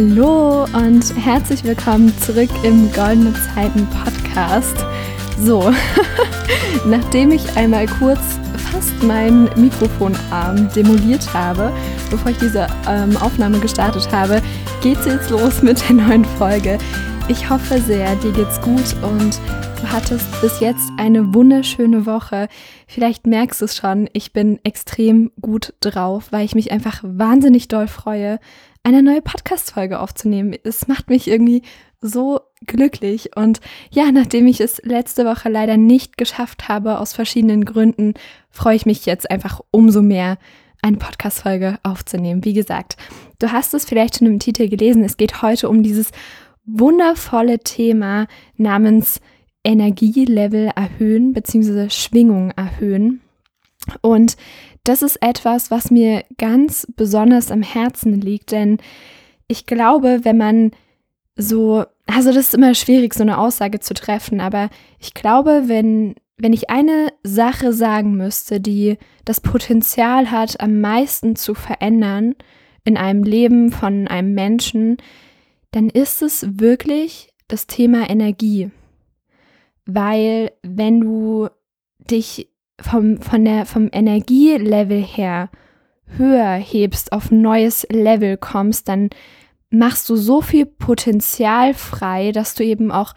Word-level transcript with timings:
Hallo 0.00 0.64
und 0.72 1.14
herzlich 1.14 1.62
willkommen 1.62 2.16
zurück 2.20 2.48
im 2.62 2.90
Goldene 2.90 3.34
Zeiten 3.54 3.86
Podcast. 3.88 4.74
So, 5.38 5.70
nachdem 6.86 7.32
ich 7.32 7.54
einmal 7.54 7.84
kurz 7.86 8.18
fast 8.72 9.02
meinen 9.02 9.50
Mikrofonarm 9.60 10.72
demoliert 10.72 11.34
habe, 11.34 11.70
bevor 12.10 12.30
ich 12.30 12.38
diese 12.38 12.66
ähm, 12.88 13.14
Aufnahme 13.18 13.58
gestartet 13.60 14.10
habe, 14.10 14.40
geht's 14.80 15.04
jetzt 15.04 15.28
los 15.28 15.60
mit 15.60 15.86
der 15.86 15.96
neuen 15.96 16.24
Folge. 16.24 16.78
Ich 17.30 17.48
hoffe 17.48 17.80
sehr, 17.80 18.16
dir 18.16 18.32
geht's 18.32 18.60
gut 18.60 18.96
und 19.04 19.38
du 19.80 19.92
hattest 19.92 20.26
bis 20.40 20.58
jetzt 20.58 20.90
eine 20.96 21.32
wunderschöne 21.32 22.04
Woche. 22.04 22.48
Vielleicht 22.88 23.24
merkst 23.24 23.60
du 23.60 23.66
es 23.66 23.76
schon, 23.76 24.10
ich 24.14 24.32
bin 24.32 24.58
extrem 24.64 25.30
gut 25.40 25.72
drauf, 25.78 26.32
weil 26.32 26.44
ich 26.44 26.56
mich 26.56 26.72
einfach 26.72 26.98
wahnsinnig 27.04 27.68
doll 27.68 27.86
freue, 27.86 28.40
eine 28.82 29.04
neue 29.04 29.22
Podcast-Folge 29.22 30.00
aufzunehmen. 30.00 30.56
Es 30.64 30.88
macht 30.88 31.08
mich 31.08 31.28
irgendwie 31.28 31.62
so 32.00 32.40
glücklich. 32.66 33.36
Und 33.36 33.60
ja, 33.92 34.10
nachdem 34.10 34.48
ich 34.48 34.60
es 34.60 34.82
letzte 34.82 35.24
Woche 35.24 35.48
leider 35.48 35.76
nicht 35.76 36.16
geschafft 36.16 36.68
habe, 36.68 36.98
aus 36.98 37.12
verschiedenen 37.12 37.64
Gründen, 37.64 38.14
freue 38.50 38.74
ich 38.74 38.86
mich 38.86 39.06
jetzt 39.06 39.30
einfach 39.30 39.60
umso 39.70 40.02
mehr, 40.02 40.36
eine 40.82 40.96
Podcast-Folge 40.96 41.78
aufzunehmen. 41.84 42.44
Wie 42.44 42.54
gesagt, 42.54 42.96
du 43.38 43.52
hast 43.52 43.72
es 43.72 43.84
vielleicht 43.84 44.18
schon 44.18 44.26
im 44.26 44.40
Titel 44.40 44.68
gelesen. 44.68 45.04
Es 45.04 45.16
geht 45.16 45.42
heute 45.42 45.68
um 45.68 45.84
dieses 45.84 46.10
wundervolle 46.64 47.60
Thema 47.60 48.26
namens 48.56 49.20
Energielevel 49.64 50.70
erhöhen 50.74 51.32
bzw. 51.32 51.90
Schwingung 51.90 52.50
erhöhen. 52.52 53.20
Und 54.00 54.36
das 54.84 55.02
ist 55.02 55.16
etwas, 55.22 55.70
was 55.70 55.90
mir 55.90 56.24
ganz 56.38 56.86
besonders 56.96 57.50
am 57.50 57.62
Herzen 57.62 58.20
liegt, 58.20 58.52
denn 58.52 58.78
ich 59.48 59.66
glaube, 59.66 60.20
wenn 60.22 60.38
man 60.38 60.70
so, 61.36 61.84
also 62.06 62.32
das 62.32 62.46
ist 62.46 62.54
immer 62.54 62.74
schwierig, 62.74 63.14
so 63.14 63.22
eine 63.22 63.38
Aussage 63.38 63.80
zu 63.80 63.94
treffen, 63.94 64.40
aber 64.40 64.70
ich 64.98 65.14
glaube, 65.14 65.64
wenn, 65.66 66.14
wenn 66.36 66.52
ich 66.52 66.70
eine 66.70 67.08
Sache 67.22 67.72
sagen 67.72 68.16
müsste, 68.16 68.60
die 68.60 68.96
das 69.24 69.40
Potenzial 69.40 70.30
hat, 70.30 70.60
am 70.60 70.80
meisten 70.80 71.36
zu 71.36 71.54
verändern 71.54 72.34
in 72.84 72.96
einem 72.96 73.24
Leben 73.24 73.70
von 73.70 74.08
einem 74.08 74.34
Menschen, 74.34 74.96
dann 75.70 75.88
ist 75.88 76.22
es 76.22 76.58
wirklich 76.60 77.32
das 77.48 77.66
Thema 77.66 78.08
Energie. 78.08 78.70
Weil 79.86 80.52
wenn 80.62 81.00
du 81.00 81.48
dich 81.98 82.48
vom, 82.80 83.20
von 83.20 83.44
der, 83.44 83.66
vom 83.66 83.88
Energielevel 83.92 85.02
her 85.02 85.50
höher 86.16 86.54
hebst, 86.54 87.12
auf 87.12 87.30
ein 87.30 87.40
neues 87.40 87.86
Level 87.90 88.36
kommst, 88.36 88.88
dann 88.88 89.10
machst 89.70 90.08
du 90.08 90.16
so 90.16 90.40
viel 90.40 90.66
Potenzial 90.66 91.74
frei, 91.74 92.32
dass 92.32 92.54
du 92.54 92.64
eben 92.64 92.90
auch 92.90 93.14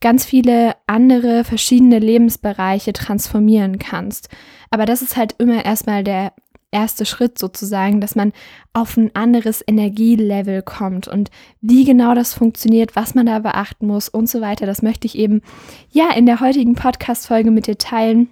ganz 0.00 0.24
viele 0.24 0.74
andere 0.86 1.44
verschiedene 1.44 1.98
Lebensbereiche 1.98 2.92
transformieren 2.92 3.78
kannst. 3.78 4.28
Aber 4.70 4.84
das 4.84 5.02
ist 5.02 5.16
halt 5.16 5.36
immer 5.38 5.64
erstmal 5.64 6.04
der 6.04 6.32
erste 6.72 7.06
Schritt 7.06 7.38
sozusagen, 7.38 8.00
dass 8.00 8.16
man 8.16 8.32
auf 8.72 8.96
ein 8.96 9.14
anderes 9.14 9.62
Energielevel 9.66 10.62
kommt 10.62 11.06
und 11.06 11.30
wie 11.60 11.84
genau 11.84 12.14
das 12.14 12.34
funktioniert, 12.34 12.96
was 12.96 13.14
man 13.14 13.26
da 13.26 13.38
beachten 13.38 13.86
muss 13.86 14.08
und 14.08 14.28
so 14.28 14.40
weiter. 14.40 14.66
Das 14.66 14.82
möchte 14.82 15.06
ich 15.06 15.16
eben 15.16 15.42
ja 15.90 16.10
in 16.12 16.26
der 16.26 16.40
heutigen 16.40 16.74
Podcast 16.74 17.28
Folge 17.28 17.50
mit 17.50 17.66
dir 17.66 17.78
teilen. 17.78 18.28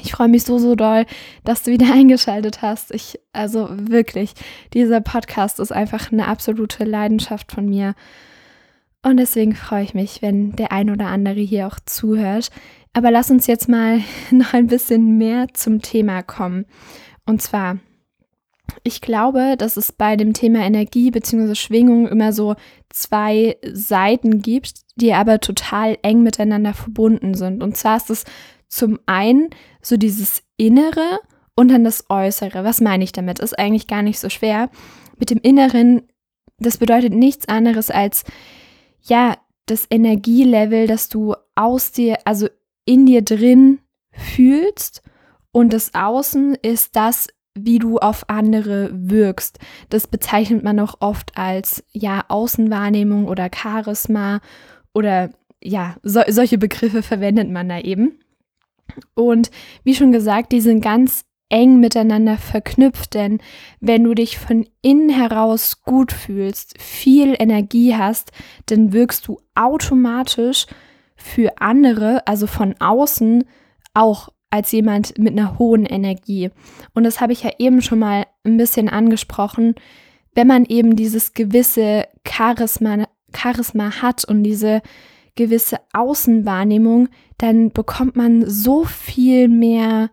Ich 0.00 0.12
freue 0.12 0.28
mich 0.28 0.44
so, 0.44 0.58
so 0.58 0.74
doll, 0.74 1.06
dass 1.44 1.62
du 1.62 1.70
wieder 1.70 1.90
eingeschaltet 1.92 2.62
hast. 2.62 2.92
Ich, 2.92 3.18
also 3.32 3.68
wirklich, 3.70 4.34
dieser 4.74 5.00
Podcast 5.00 5.60
ist 5.60 5.72
einfach 5.72 6.12
eine 6.12 6.28
absolute 6.28 6.84
Leidenschaft 6.84 7.52
von 7.52 7.66
mir. 7.66 7.94
Und 9.02 9.16
deswegen 9.16 9.54
freue 9.54 9.84
ich 9.84 9.94
mich, 9.94 10.20
wenn 10.20 10.52
der 10.56 10.72
ein 10.72 10.90
oder 10.90 11.06
andere 11.06 11.40
hier 11.40 11.66
auch 11.66 11.78
zuhört. 11.86 12.50
Aber 12.92 13.10
lass 13.10 13.30
uns 13.30 13.46
jetzt 13.46 13.68
mal 13.68 14.00
noch 14.30 14.52
ein 14.52 14.66
bisschen 14.66 15.16
mehr 15.16 15.46
zum 15.54 15.80
Thema 15.80 16.22
kommen. 16.22 16.66
Und 17.30 17.40
zwar, 17.40 17.78
ich 18.82 19.00
glaube, 19.00 19.54
dass 19.56 19.76
es 19.76 19.92
bei 19.92 20.16
dem 20.16 20.32
Thema 20.32 20.64
Energie 20.64 21.12
bzw. 21.12 21.54
Schwingung 21.54 22.08
immer 22.08 22.32
so 22.32 22.56
zwei 22.88 23.56
Seiten 23.72 24.42
gibt, 24.42 24.80
die 24.96 25.14
aber 25.14 25.38
total 25.38 25.96
eng 26.02 26.24
miteinander 26.24 26.74
verbunden 26.74 27.34
sind. 27.34 27.62
Und 27.62 27.76
zwar 27.76 27.98
ist 27.98 28.10
es 28.10 28.24
zum 28.66 28.98
einen 29.06 29.50
so 29.80 29.96
dieses 29.96 30.42
Innere 30.56 31.20
und 31.54 31.68
dann 31.68 31.84
das 31.84 32.10
Äußere. 32.10 32.64
Was 32.64 32.80
meine 32.80 33.04
ich 33.04 33.12
damit? 33.12 33.38
Ist 33.38 33.56
eigentlich 33.56 33.86
gar 33.86 34.02
nicht 34.02 34.18
so 34.18 34.28
schwer. 34.28 34.68
Mit 35.16 35.30
dem 35.30 35.38
Inneren, 35.38 36.02
das 36.58 36.78
bedeutet 36.78 37.14
nichts 37.14 37.48
anderes 37.48 37.92
als, 37.92 38.24
ja, 39.02 39.36
das 39.66 39.86
Energielevel, 39.88 40.88
das 40.88 41.08
du 41.08 41.36
aus 41.54 41.92
dir, 41.92 42.18
also 42.24 42.48
in 42.86 43.06
dir 43.06 43.22
drin 43.22 43.78
fühlst 44.10 45.02
und 45.52 45.72
das 45.72 45.94
Außen 45.94 46.54
ist 46.62 46.96
das, 46.96 47.28
wie 47.54 47.78
du 47.78 47.98
auf 47.98 48.28
andere 48.28 48.90
wirkst. 48.92 49.58
Das 49.88 50.06
bezeichnet 50.06 50.62
man 50.62 50.78
auch 50.78 50.96
oft 51.00 51.36
als 51.36 51.84
ja 51.92 52.24
Außenwahrnehmung 52.28 53.26
oder 53.26 53.50
Charisma 53.52 54.40
oder 54.94 55.30
ja, 55.62 55.96
so, 56.02 56.22
solche 56.28 56.58
Begriffe 56.58 57.02
verwendet 57.02 57.50
man 57.50 57.68
da 57.68 57.80
eben. 57.80 58.18
Und 59.14 59.50
wie 59.84 59.94
schon 59.94 60.12
gesagt, 60.12 60.52
die 60.52 60.60
sind 60.60 60.80
ganz 60.80 61.24
eng 61.48 61.80
miteinander 61.80 62.38
verknüpft, 62.38 63.14
denn 63.14 63.40
wenn 63.80 64.04
du 64.04 64.14
dich 64.14 64.38
von 64.38 64.66
innen 64.82 65.10
heraus 65.10 65.82
gut 65.82 66.12
fühlst, 66.12 66.80
viel 66.80 67.34
Energie 67.38 67.94
hast, 67.94 68.30
dann 68.66 68.92
wirkst 68.92 69.26
du 69.26 69.40
automatisch 69.54 70.66
für 71.16 71.60
andere, 71.60 72.26
also 72.26 72.46
von 72.46 72.74
außen, 72.80 73.44
auch 73.92 74.30
als 74.50 74.72
jemand 74.72 75.18
mit 75.18 75.32
einer 75.32 75.58
hohen 75.58 75.86
Energie. 75.86 76.50
Und 76.92 77.04
das 77.04 77.20
habe 77.20 77.32
ich 77.32 77.42
ja 77.42 77.50
eben 77.58 77.82
schon 77.82 78.00
mal 78.00 78.26
ein 78.44 78.56
bisschen 78.56 78.88
angesprochen. 78.88 79.74
Wenn 80.34 80.46
man 80.46 80.64
eben 80.64 80.96
dieses 80.96 81.34
gewisse 81.34 82.06
Charisma, 82.26 83.06
Charisma 83.34 84.02
hat 84.02 84.24
und 84.24 84.42
diese 84.42 84.82
gewisse 85.36 85.78
Außenwahrnehmung, 85.92 87.08
dann 87.38 87.70
bekommt 87.70 88.16
man 88.16 88.48
so 88.48 88.84
viel 88.84 89.48
mehr 89.48 90.10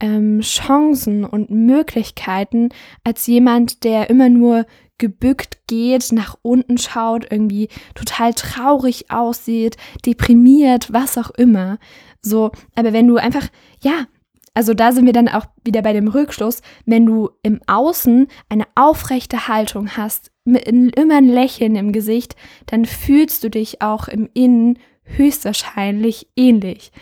ähm, 0.00 0.40
Chancen 0.40 1.24
und 1.24 1.50
Möglichkeiten 1.50 2.70
als 3.04 3.26
jemand, 3.26 3.84
der 3.84 4.08
immer 4.08 4.28
nur 4.28 4.66
gebückt 5.00 5.66
geht, 5.66 6.12
nach 6.12 6.36
unten 6.42 6.78
schaut, 6.78 7.26
irgendwie 7.30 7.68
total 7.94 8.34
traurig 8.34 9.10
aussieht, 9.10 9.76
deprimiert, 10.06 10.92
was 10.92 11.18
auch 11.18 11.30
immer. 11.30 11.78
So, 12.22 12.50
aber 12.74 12.92
wenn 12.92 13.08
du 13.08 13.16
einfach, 13.16 13.48
ja, 13.82 14.06
also 14.52 14.74
da 14.74 14.92
sind 14.92 15.06
wir 15.06 15.12
dann 15.12 15.28
auch 15.28 15.46
wieder 15.64 15.82
bei 15.82 15.92
dem 15.92 16.08
Rückschluss, 16.08 16.60
wenn 16.84 17.06
du 17.06 17.30
im 17.42 17.60
Außen 17.66 18.26
eine 18.48 18.64
aufrechte 18.74 19.48
Haltung 19.48 19.96
hast, 19.96 20.32
mit 20.44 20.66
immer 20.66 21.16
ein 21.16 21.28
Lächeln 21.28 21.76
im 21.76 21.92
Gesicht, 21.92 22.34
dann 22.66 22.84
fühlst 22.84 23.44
du 23.44 23.50
dich 23.50 23.80
auch 23.80 24.08
im 24.08 24.28
Innen 24.34 24.78
höchstwahrscheinlich 25.04 26.28
ähnlich. 26.36 26.92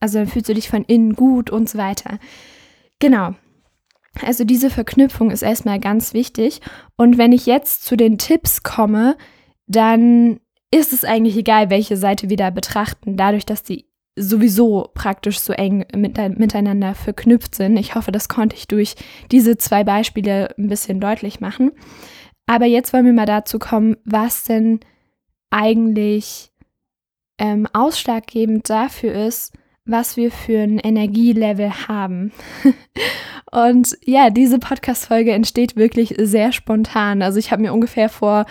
Also 0.00 0.18
dann 0.18 0.28
fühlst 0.28 0.48
du 0.48 0.54
dich 0.54 0.68
von 0.68 0.84
innen 0.84 1.14
gut 1.14 1.50
und 1.50 1.68
so 1.68 1.78
weiter. 1.78 2.18
Genau. 2.98 3.34
Also 4.24 4.44
diese 4.44 4.70
Verknüpfung 4.70 5.30
ist 5.30 5.42
erstmal 5.42 5.78
ganz 5.78 6.14
wichtig. 6.14 6.60
Und 6.96 7.18
wenn 7.18 7.32
ich 7.32 7.46
jetzt 7.46 7.84
zu 7.84 7.96
den 7.96 8.18
Tipps 8.18 8.62
komme, 8.62 9.16
dann 9.66 10.40
ist 10.70 10.92
es 10.92 11.04
eigentlich 11.04 11.36
egal, 11.36 11.70
welche 11.70 11.96
Seite 11.96 12.28
wir 12.28 12.36
da 12.36 12.50
betrachten, 12.50 13.16
dadurch, 13.16 13.46
dass 13.46 13.62
die 13.62 13.86
sowieso 14.16 14.90
praktisch 14.94 15.40
so 15.40 15.52
eng 15.52 15.84
miteinander 15.94 16.94
verknüpft 16.94 17.54
sind. 17.54 17.76
Ich 17.76 17.94
hoffe, 17.94 18.12
das 18.12 18.28
konnte 18.28 18.56
ich 18.56 18.66
durch 18.66 18.96
diese 19.30 19.58
zwei 19.58 19.84
Beispiele 19.84 20.54
ein 20.58 20.68
bisschen 20.68 21.00
deutlich 21.00 21.40
machen. 21.40 21.72
Aber 22.46 22.64
jetzt 22.64 22.92
wollen 22.92 23.04
wir 23.04 23.12
mal 23.12 23.26
dazu 23.26 23.58
kommen, 23.58 23.96
was 24.04 24.44
denn 24.44 24.80
eigentlich 25.50 26.50
ähm, 27.38 27.68
ausschlaggebend 27.72 28.70
dafür 28.70 29.12
ist, 29.12 29.52
was 29.84 30.16
wir 30.16 30.30
für 30.30 30.60
ein 30.60 30.78
Energielevel 30.78 31.88
haben. 31.88 32.32
Und 33.52 33.96
ja, 34.04 34.30
diese 34.30 34.58
Podcast-Folge 34.58 35.32
entsteht 35.32 35.76
wirklich 35.76 36.14
sehr 36.18 36.52
spontan. 36.52 37.22
Also 37.22 37.38
ich 37.38 37.52
habe 37.52 37.62
mir 37.62 37.72
ungefähr 37.72 38.08
vor 38.08 38.46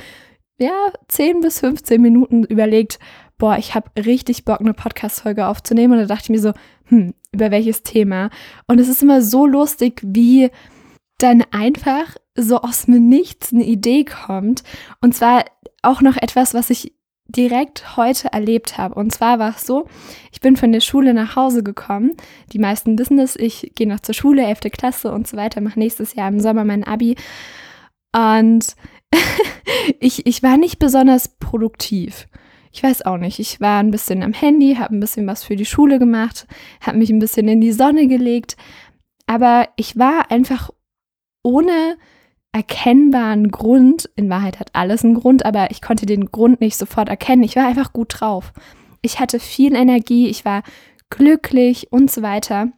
ja, 0.57 0.91
10 1.09 1.41
bis 1.41 1.59
15 1.59 2.01
Minuten 2.01 2.43
überlegt, 2.45 2.99
boah, 3.37 3.57
ich 3.57 3.75
habe 3.75 3.89
richtig 3.97 4.45
Bock, 4.45 4.59
eine 4.59 4.73
Podcast-Folge 4.73 5.47
aufzunehmen. 5.47 5.93
Und 5.93 5.99
da 5.99 6.15
dachte 6.15 6.25
ich 6.25 6.29
mir 6.29 6.41
so, 6.41 6.53
hm, 6.85 7.13
über 7.31 7.51
welches 7.51 7.83
Thema? 7.83 8.29
Und 8.67 8.79
es 8.79 8.87
ist 8.87 9.03
immer 9.03 9.21
so 9.21 9.45
lustig, 9.45 10.01
wie 10.03 10.49
dann 11.17 11.43
einfach 11.51 12.15
so 12.35 12.61
aus 12.61 12.87
mir 12.87 12.99
nichts 12.99 13.53
eine 13.53 13.63
Idee 13.63 14.05
kommt. 14.05 14.63
Und 15.01 15.15
zwar 15.15 15.45
auch 15.81 16.01
noch 16.01 16.17
etwas, 16.17 16.53
was 16.53 16.69
ich 16.69 16.93
direkt 17.27 17.97
heute 17.97 18.31
erlebt 18.31 18.77
habe. 18.77 18.95
Und 18.95 19.11
zwar 19.11 19.39
war 19.39 19.55
es 19.55 19.65
so, 19.65 19.87
ich 20.31 20.41
bin 20.41 20.55
von 20.55 20.71
der 20.71 20.81
Schule 20.81 21.13
nach 21.13 21.35
Hause 21.35 21.63
gekommen. 21.63 22.15
Die 22.53 22.59
meisten 22.59 22.99
wissen 22.99 23.19
es, 23.19 23.35
ich 23.35 23.71
gehe 23.75 23.87
noch 23.87 23.99
zur 23.99 24.13
Schule, 24.13 24.45
11. 24.45 24.71
Klasse 24.71 25.11
und 25.11 25.27
so 25.27 25.35
weiter, 25.35 25.61
mache 25.61 25.79
nächstes 25.79 26.13
Jahr 26.13 26.27
im 26.29 26.39
Sommer 26.39 26.65
mein 26.65 26.83
Abi. 26.83 27.15
Und 28.13 28.75
ich, 29.99 30.25
ich 30.25 30.43
war 30.43 30.57
nicht 30.57 30.79
besonders 30.79 31.29
produktiv. 31.39 32.27
Ich 32.75 32.83
weiß 32.83 33.03
auch 33.03 33.15
nicht. 33.15 33.39
Ich 33.39 33.61
war 33.61 33.79
ein 33.79 33.89
bisschen 33.89 34.21
am 34.21 34.33
Handy, 34.33 34.75
habe 34.75 34.93
ein 34.93 34.99
bisschen 34.99 35.25
was 35.27 35.45
für 35.45 35.55
die 35.55 35.63
Schule 35.63 35.97
gemacht, 35.97 36.45
habe 36.81 36.97
mich 36.97 37.09
ein 37.09 37.19
bisschen 37.19 37.47
in 37.47 37.61
die 37.61 37.71
Sonne 37.71 38.07
gelegt. 38.07 38.57
Aber 39.27 39.69
ich 39.77 39.97
war 39.97 40.29
einfach 40.29 40.71
ohne 41.41 41.95
erkennbaren 42.51 43.49
Grund, 43.49 44.09
in 44.17 44.29
Wahrheit 44.29 44.59
hat 44.59 44.71
alles 44.73 45.05
einen 45.05 45.13
Grund, 45.13 45.45
aber 45.45 45.71
ich 45.71 45.81
konnte 45.81 46.05
den 46.05 46.25
Grund 46.25 46.59
nicht 46.59 46.75
sofort 46.75 47.07
erkennen. 47.07 47.43
Ich 47.43 47.55
war 47.55 47.65
einfach 47.65 47.93
gut 47.93 48.19
drauf. 48.19 48.51
Ich 49.01 49.21
hatte 49.21 49.39
viel 49.39 49.73
Energie, 49.73 50.27
ich 50.27 50.43
war 50.43 50.61
glücklich 51.09 51.93
und 51.93 52.11
so 52.11 52.23
weiter. 52.23 52.73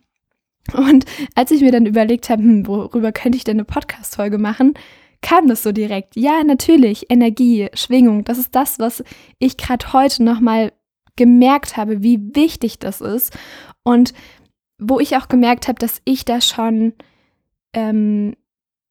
Und 0.75 1.05
als 1.33 1.49
ich 1.49 1.61
mir 1.61 1.71
dann 1.71 1.87
überlegt 1.87 2.29
habe, 2.29 2.43
hm, 2.43 2.67
worüber 2.67 3.11
könnte 3.11 3.35
ich 3.35 3.45
denn 3.45 3.57
eine 3.57 3.65
Podcast-Folge 3.65 4.37
machen, 4.37 4.75
kam 5.21 5.47
das 5.47 5.63
so 5.63 5.71
direkt. 5.71 6.15
Ja, 6.15 6.43
natürlich, 6.43 7.09
Energie, 7.09 7.69
Schwingung, 7.73 8.23
das 8.23 8.37
ist 8.37 8.55
das, 8.55 8.79
was 8.79 9.03
ich 9.39 9.57
gerade 9.57 9.93
heute 9.93 10.23
nochmal 10.23 10.73
gemerkt 11.15 11.77
habe, 11.77 12.03
wie 12.03 12.35
wichtig 12.35 12.79
das 12.79 13.01
ist. 13.01 13.37
Und 13.83 14.13
wo 14.79 14.99
ich 14.99 15.17
auch 15.17 15.27
gemerkt 15.27 15.67
habe, 15.67 15.79
dass 15.79 16.01
ich 16.05 16.23
da 16.23 16.39
schon 16.39 16.93
ähm, 17.73 18.35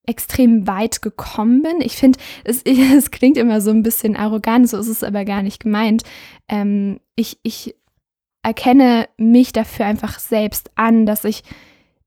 extrem 0.07 0.67
weit 0.67 1.03
gekommen 1.03 1.63
bin. 1.63 1.81
Ich 1.81 1.97
finde, 1.97 2.19
es, 2.45 2.63
es, 2.65 3.11
klingt 3.11 3.37
immer 3.37 3.61
so 3.61 3.71
ein 3.71 3.83
bisschen 3.83 4.17
arrogant, 4.17 4.69
so 4.69 4.79
ist 4.79 4.89
es 4.89 5.03
aber 5.03 5.25
gar 5.25 5.43
nicht 5.43 5.63
gemeint. 5.63 6.03
Ähm, 6.49 7.01
ich, 7.15 7.39
ich 7.43 7.75
erkenne 8.43 9.09
mich 9.17 9.53
dafür 9.53 9.87
einfach 9.87 10.19
selbst 10.19 10.71
an, 10.77 11.07
dass 11.07 11.25
ich 11.25 11.43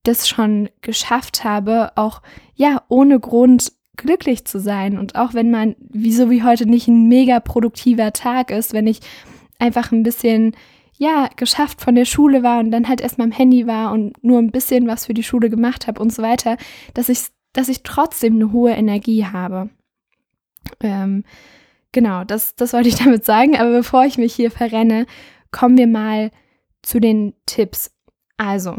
das 0.04 0.28
schon 0.30 0.70
geschafft 0.82 1.44
habe, 1.44 1.92
auch 1.96 2.22
ja, 2.56 2.84
ohne 2.88 3.20
Grund 3.20 3.74
glücklich 4.00 4.46
zu 4.46 4.60
sein. 4.60 4.98
Und 4.98 5.16
auch 5.16 5.34
wenn 5.34 5.52
man, 5.52 5.76
wie 5.80 6.14
so 6.14 6.30
wie 6.30 6.44
heute, 6.44 6.66
nicht 6.66 6.88
ein 6.88 7.08
mega 7.08 7.40
produktiver 7.40 8.12
Tag 8.14 8.52
ist, 8.52 8.74
wenn 8.74 8.88
ich 8.88 9.00
einfach 9.60 9.92
ein 9.92 10.04
bisschen, 10.04 10.56
ja, 10.98 11.30
geschafft 11.36 11.82
von 11.82 11.96
der 11.96 12.06
Schule 12.06 12.44
war 12.44 12.60
und 12.60 12.72
dann 12.72 12.88
halt 12.88 13.02
erstmal 13.02 13.28
am 13.28 13.32
Handy 13.32 13.68
war 13.68 13.92
und 13.92 14.22
nur 14.24 14.40
ein 14.40 14.52
bisschen 14.52 14.88
was 14.88 15.06
für 15.06 15.14
die 15.14 15.24
Schule 15.24 15.50
gemacht 15.50 15.88
habe 15.88 16.02
und 16.02 16.12
so 16.14 16.24
weiter, 16.24 16.58
dass 16.94 17.10
ich, 17.10 17.28
dass 17.54 17.70
ich 17.70 17.84
trotzdem 17.84 18.36
eine 18.36 18.52
hohe 18.52 18.72
Energie 18.72 19.26
habe. 19.26 19.70
Ähm, 20.82 21.24
genau, 21.92 22.24
das, 22.24 22.56
das 22.56 22.74
wollte 22.74 22.90
ich 22.90 22.96
damit 23.04 23.26
sagen. 23.26 23.58
Aber 23.58 23.72
bevor 23.72 24.06
ich 24.06 24.18
mich 24.18 24.34
hier 24.34 24.52
verrenne, 24.52 25.06
kommen 25.52 25.78
wir 25.78 25.88
mal 25.88 26.32
zu 26.82 27.00
den 27.00 27.34
Tipps. 27.46 27.92
Also, 28.38 28.78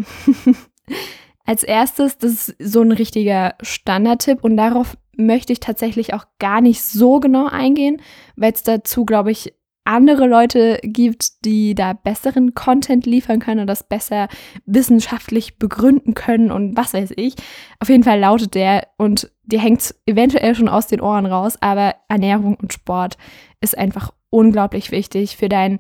als 1.45 1.63
erstes, 1.63 2.17
das 2.19 2.49
ist 2.49 2.57
so 2.59 2.81
ein 2.81 2.93
richtiger 2.93 3.55
Standardtipp 3.61 4.43
und 4.43 4.57
darauf 4.57 4.97
möchte 5.27 5.53
ich 5.53 5.61
tatsächlich 5.61 6.15
auch 6.15 6.27
gar 6.39 6.61
nicht 6.61 6.83
so 6.83 7.21
genau 7.21 7.47
eingehen, 7.47 8.01
weil 8.37 8.53
es 8.53 8.63
dazu, 8.63 9.05
glaube 9.05 9.31
ich, 9.31 9.55
andere 9.85 10.27
Leute 10.27 10.79
gibt, 10.83 11.45
die 11.45 11.75
da 11.75 11.95
besseren 11.95 12.55
Content 12.55 13.07
liefern 13.07 13.41
können 13.41 13.61
und 13.61 13.67
das 13.67 13.83
besser 13.83 14.29
wissenschaftlich 14.67 15.59
begründen 15.59 16.15
können 16.15 16.53
und 16.53 16.77
was 16.77 16.95
weiß 16.95 17.13
ich. 17.17 17.35
Auf 17.81 17.89
jeden 17.89 18.05
Fall 18.05 18.21
lautet 18.21 18.55
der 18.55 18.87
und 18.99 19.31
dir 19.43 19.59
hängt 19.59 19.81
es 19.81 20.01
eventuell 20.07 20.55
schon 20.55 20.69
aus 20.69 20.87
den 20.87 21.01
Ohren 21.01 21.27
raus, 21.27 21.57
aber 21.61 21.97
Ernährung 22.09 22.57
und 22.57 22.73
Sport 22.73 23.17
ist 23.61 23.77
einfach 23.77 24.13
unglaublich 24.29 24.91
wichtig 24.91 25.37
für 25.37 25.49
dein 25.49 25.79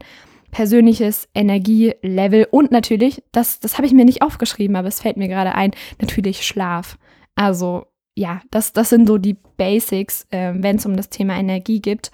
persönliches 0.51 1.29
Energielevel 1.35 2.49
und 2.51 2.73
natürlich, 2.73 3.23
das, 3.31 3.61
das 3.61 3.77
habe 3.77 3.87
ich 3.87 3.93
mir 3.93 4.05
nicht 4.05 4.23
aufgeschrieben, 4.23 4.75
aber 4.77 4.89
es 4.89 5.01
fällt 5.01 5.17
mir 5.17 5.29
gerade 5.29 5.55
ein, 5.55 5.71
natürlich 6.01 6.45
Schlaf. 6.45 6.99
Also 7.37 7.87
ja, 8.15 8.41
das, 8.51 8.73
das 8.73 8.91
sind 8.91 9.07
so 9.07 9.19
die 9.19 9.37
Basics, 9.57 10.27
äh, 10.31 10.53
wenn 10.55 10.77
es 10.77 10.87
um 10.87 10.97
das 10.97 11.11
Thema 11.11 11.39
Energie 11.39 11.81
gibt, 11.81 12.11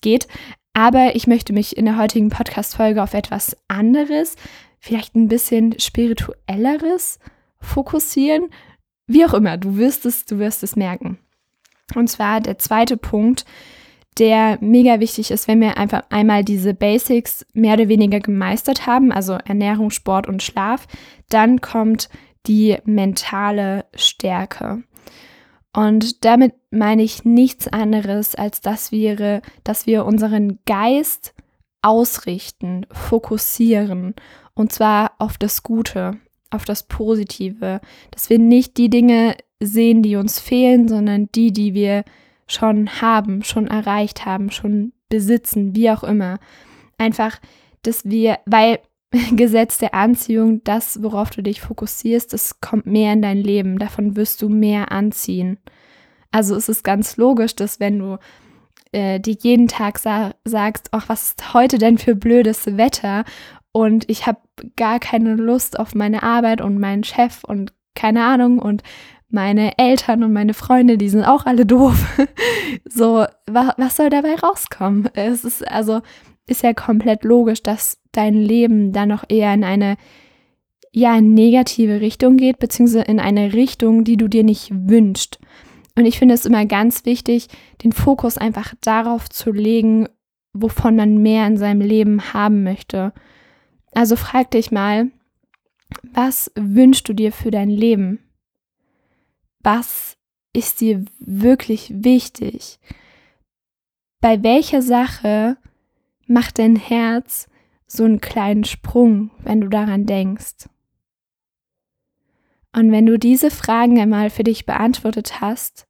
geht. 0.00 0.28
Aber 0.72 1.14
ich 1.14 1.26
möchte 1.26 1.52
mich 1.52 1.76
in 1.76 1.84
der 1.84 1.96
heutigen 1.96 2.30
Podcast-Folge 2.30 3.02
auf 3.02 3.14
etwas 3.14 3.56
anderes, 3.68 4.36
vielleicht 4.80 5.14
ein 5.14 5.28
bisschen 5.28 5.78
spirituelleres 5.78 7.18
fokussieren. 7.60 8.50
Wie 9.06 9.24
auch 9.24 9.34
immer, 9.34 9.56
du 9.56 9.76
wirst 9.76 10.04
es, 10.06 10.24
du 10.24 10.38
wirst 10.38 10.62
es 10.62 10.76
merken. 10.76 11.18
Und 11.94 12.08
zwar 12.08 12.40
der 12.40 12.58
zweite 12.58 12.96
Punkt, 12.96 13.44
der 14.18 14.58
mega 14.60 15.00
wichtig 15.00 15.30
ist, 15.30 15.48
wenn 15.48 15.60
wir 15.60 15.76
einfach 15.76 16.04
einmal 16.10 16.44
diese 16.44 16.74
Basics 16.74 17.44
mehr 17.52 17.74
oder 17.74 17.88
weniger 17.88 18.20
gemeistert 18.20 18.86
haben, 18.86 19.12
also 19.12 19.34
Ernährung, 19.34 19.90
Sport 19.90 20.28
und 20.28 20.42
Schlaf, 20.42 20.86
dann 21.28 21.60
kommt 21.60 22.08
die 22.46 22.76
mentale 22.84 23.86
Stärke. 23.94 24.82
Und 25.74 26.24
damit 26.24 26.54
meine 26.70 27.02
ich 27.02 27.24
nichts 27.24 27.68
anderes, 27.68 28.34
als 28.34 28.60
dass 28.60 28.92
wir, 28.92 29.42
dass 29.64 29.86
wir 29.86 30.04
unseren 30.04 30.60
Geist 30.66 31.34
ausrichten, 31.82 32.86
fokussieren. 32.90 34.14
Und 34.54 34.72
zwar 34.72 35.12
auf 35.18 35.36
das 35.36 35.62
Gute, 35.62 36.16
auf 36.50 36.64
das 36.64 36.84
Positive. 36.84 37.80
Dass 38.12 38.30
wir 38.30 38.38
nicht 38.38 38.76
die 38.76 38.88
Dinge 38.88 39.36
sehen, 39.60 40.02
die 40.02 40.16
uns 40.16 40.38
fehlen, 40.38 40.88
sondern 40.88 41.28
die, 41.34 41.52
die 41.52 41.74
wir 41.74 42.04
schon 42.46 43.00
haben, 43.00 43.42
schon 43.42 43.66
erreicht 43.66 44.24
haben, 44.24 44.50
schon 44.50 44.92
besitzen, 45.08 45.74
wie 45.74 45.90
auch 45.90 46.04
immer. 46.04 46.38
Einfach, 46.98 47.40
dass 47.82 48.04
wir, 48.04 48.38
weil 48.46 48.78
Gesetz 49.32 49.78
der 49.78 49.94
Anziehung, 49.94 50.62
das, 50.64 51.02
worauf 51.02 51.30
du 51.30 51.42
dich 51.42 51.60
fokussierst, 51.60 52.32
das 52.32 52.60
kommt 52.60 52.86
mehr 52.86 53.12
in 53.12 53.22
dein 53.22 53.38
Leben. 53.38 53.78
Davon 53.78 54.16
wirst 54.16 54.42
du 54.42 54.48
mehr 54.48 54.92
anziehen. 54.92 55.58
Also 56.30 56.56
es 56.56 56.68
ist 56.68 56.82
ganz 56.82 57.16
logisch, 57.16 57.54
dass 57.54 57.80
wenn 57.80 57.98
du 57.98 58.18
äh, 58.92 59.20
dir 59.20 59.36
jeden 59.40 59.68
Tag 59.68 59.98
sa 59.98 60.34
sagst, 60.44 60.88
ach, 60.92 61.08
was 61.08 61.28
ist 61.28 61.54
heute 61.54 61.78
denn 61.78 61.98
für 61.98 62.14
blödes 62.14 62.76
Wetter? 62.76 63.24
Und 63.72 64.08
ich 64.08 64.26
habe 64.26 64.40
gar 64.76 65.00
keine 65.00 65.34
Lust 65.34 65.78
auf 65.78 65.94
meine 65.94 66.22
Arbeit 66.22 66.60
und 66.60 66.78
meinen 66.78 67.04
Chef 67.04 67.44
und 67.44 67.72
keine 67.94 68.24
Ahnung 68.24 68.58
und 68.58 68.82
meine 69.28 69.78
Eltern 69.78 70.22
und 70.22 70.32
meine 70.32 70.54
Freunde, 70.54 70.96
die 70.96 71.08
sind 71.08 71.24
auch 71.24 71.46
alle 71.46 71.66
doof. 71.66 72.18
so, 72.84 73.26
wa 73.46 73.74
was 73.76 73.96
soll 73.96 74.10
dabei 74.10 74.36
rauskommen? 74.36 75.08
Es 75.14 75.44
ist 75.44 75.66
also 75.66 76.02
ist 76.46 76.62
ja 76.62 76.74
komplett 76.74 77.24
logisch, 77.24 77.62
dass 77.62 77.98
dein 78.12 78.34
Leben 78.34 78.92
dann 78.92 79.08
noch 79.08 79.24
eher 79.28 79.52
in 79.54 79.64
eine 79.64 79.96
ja, 80.92 81.20
negative 81.20 82.00
Richtung 82.00 82.36
geht, 82.36 82.58
beziehungsweise 82.58 83.04
in 83.04 83.18
eine 83.18 83.52
Richtung, 83.52 84.04
die 84.04 84.16
du 84.16 84.28
dir 84.28 84.44
nicht 84.44 84.70
wünschst. 84.72 85.40
Und 85.96 86.06
ich 86.06 86.18
finde 86.18 86.34
es 86.34 86.46
immer 86.46 86.66
ganz 86.66 87.04
wichtig, 87.04 87.48
den 87.82 87.92
Fokus 87.92 88.38
einfach 88.38 88.74
darauf 88.80 89.28
zu 89.28 89.52
legen, 89.52 90.08
wovon 90.52 90.96
man 90.96 91.18
mehr 91.18 91.46
in 91.46 91.56
seinem 91.56 91.80
Leben 91.80 92.32
haben 92.32 92.62
möchte. 92.62 93.12
Also 93.92 94.16
frag 94.16 94.50
dich 94.52 94.70
mal, 94.70 95.10
was 96.12 96.50
wünschst 96.56 97.08
du 97.08 97.12
dir 97.12 97.32
für 97.32 97.50
dein 97.50 97.70
Leben? 97.70 98.20
Was 99.60 100.16
ist 100.52 100.80
dir 100.80 101.04
wirklich 101.18 101.92
wichtig? 101.92 102.78
Bei 104.20 104.42
welcher 104.42 104.82
Sache 104.82 105.56
macht 106.26 106.58
dein 106.58 106.76
Herz 106.76 107.48
so 107.86 108.04
einen 108.04 108.20
kleinen 108.20 108.64
Sprung, 108.64 109.30
wenn 109.42 109.60
du 109.60 109.68
daran 109.68 110.06
denkst? 110.06 110.68
Und 112.74 112.90
wenn 112.90 113.06
du 113.06 113.18
diese 113.18 113.50
Fragen 113.50 114.00
einmal 114.00 114.30
für 114.30 114.42
dich 114.42 114.66
beantwortet 114.66 115.40
hast, 115.40 115.86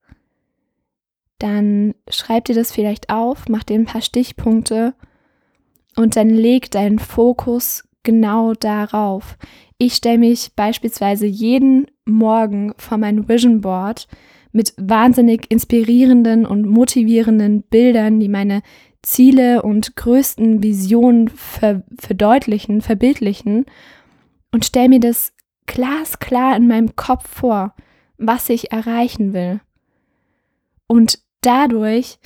dann 1.38 1.94
schreib 2.08 2.44
dir 2.44 2.54
das 2.54 2.72
vielleicht 2.72 3.10
auf, 3.10 3.48
mach 3.48 3.64
dir 3.64 3.74
ein 3.74 3.86
paar 3.86 4.02
Stichpunkte 4.02 4.94
und 5.96 6.16
dann 6.16 6.28
leg 6.28 6.70
deinen 6.70 6.98
Fokus 6.98 7.88
genau 8.02 8.52
darauf. 8.52 9.36
Ich 9.78 9.94
stelle 9.94 10.18
mich 10.18 10.54
beispielsweise 10.54 11.26
jeden 11.26 11.86
Morgen 12.04 12.74
vor 12.76 12.98
mein 12.98 13.28
Vision 13.28 13.62
Board 13.62 14.06
mit 14.54 14.72
wahnsinnig 14.76 15.50
inspirierenden 15.50 16.46
und 16.46 16.64
motivierenden 16.64 17.62
Bildern, 17.62 18.20
die 18.20 18.28
meine 18.28 18.62
Ziele 19.02 19.62
und 19.62 19.96
größten 19.96 20.62
Visionen 20.62 21.28
ver 21.28 21.82
verdeutlichen, 21.98 22.80
verbildlichen 22.80 23.66
und 24.52 24.64
stelle 24.64 24.88
mir 24.88 25.00
das 25.00 25.32
glasklar 25.66 26.56
in 26.56 26.68
meinem 26.68 26.94
Kopf 26.94 27.28
vor, 27.28 27.74
was 28.16 28.48
ich 28.48 28.70
erreichen 28.70 29.32
will. 29.32 29.60
Und 30.86 31.18
dadurch, 31.40 32.20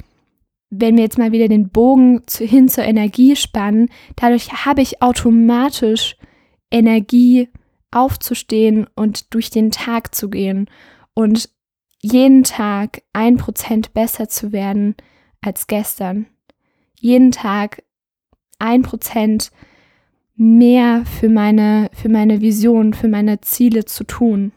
wenn 0.68 0.96
wir 0.96 1.04
jetzt 1.04 1.18
mal 1.18 1.32
wieder 1.32 1.48
den 1.48 1.70
Bogen 1.70 2.24
zu, 2.26 2.44
hin 2.44 2.68
zur 2.68 2.84
Energie 2.84 3.36
spannen, 3.36 3.88
dadurch 4.16 4.66
habe 4.66 4.82
ich 4.82 5.00
automatisch 5.00 6.16
Energie 6.70 7.48
aufzustehen 7.90 8.86
und 8.94 9.32
durch 9.32 9.48
den 9.48 9.70
Tag 9.70 10.14
zu 10.14 10.28
gehen 10.28 10.68
und 11.14 11.48
jeden 12.00 12.44
Tag 12.44 13.02
ein 13.12 13.36
Prozent 13.36 13.92
besser 13.94 14.28
zu 14.28 14.52
werden 14.52 14.94
als 15.40 15.66
gestern. 15.66 16.26
Jeden 17.00 17.32
Tag 17.32 17.82
ein 18.58 18.82
Prozent 18.82 19.50
mehr 20.36 21.04
für 21.04 21.28
meine, 21.28 21.90
für 21.92 22.08
meine 22.08 22.40
Vision, 22.40 22.94
für 22.94 23.08
meine 23.08 23.40
Ziele 23.40 23.84
zu 23.84 24.04
tun. 24.04 24.52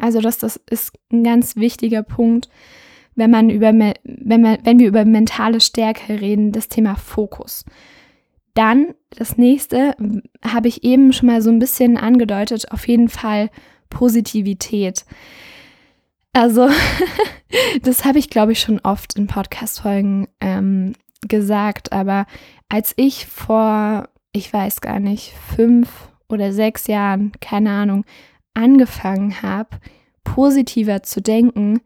Also 0.00 0.20
das, 0.20 0.38
das 0.38 0.56
ist 0.68 0.92
ein 1.12 1.24
ganz 1.24 1.56
wichtiger 1.56 2.02
Punkt, 2.02 2.48
wenn 3.14 3.30
man 3.30 3.50
über 3.50 3.72
wenn 3.72 4.40
man, 4.40 4.58
wenn 4.62 4.78
wir 4.78 4.88
über 4.88 5.04
mentale 5.04 5.60
Stärke 5.60 6.20
reden, 6.20 6.52
das 6.52 6.68
Thema 6.68 6.94
Fokus. 6.96 7.64
Dann 8.54 8.94
das 9.10 9.36
nächste 9.36 9.94
habe 10.42 10.68
ich 10.68 10.84
eben 10.84 11.12
schon 11.12 11.28
mal 11.28 11.42
so 11.42 11.50
ein 11.50 11.58
bisschen 11.58 11.96
angedeutet, 11.96 12.70
auf 12.72 12.88
jeden 12.88 13.08
Fall 13.08 13.50
Positivität. 13.90 15.04
Also, 16.32 16.68
das 17.82 18.04
habe 18.04 18.18
ich, 18.18 18.30
glaube 18.30 18.52
ich, 18.52 18.60
schon 18.60 18.80
oft 18.80 19.16
in 19.16 19.26
Podcast-Folgen 19.26 20.28
ähm, 20.40 20.94
gesagt, 21.26 21.92
aber 21.92 22.26
als 22.68 22.92
ich 22.96 23.26
vor, 23.26 24.08
ich 24.32 24.52
weiß 24.52 24.80
gar 24.80 25.00
nicht, 25.00 25.32
fünf 25.56 26.10
oder 26.28 26.52
sechs 26.52 26.86
Jahren, 26.86 27.32
keine 27.40 27.70
Ahnung, 27.70 28.04
angefangen 28.54 29.42
habe, 29.42 29.78
positiver 30.24 31.02
zu 31.02 31.20
denken, 31.20 31.80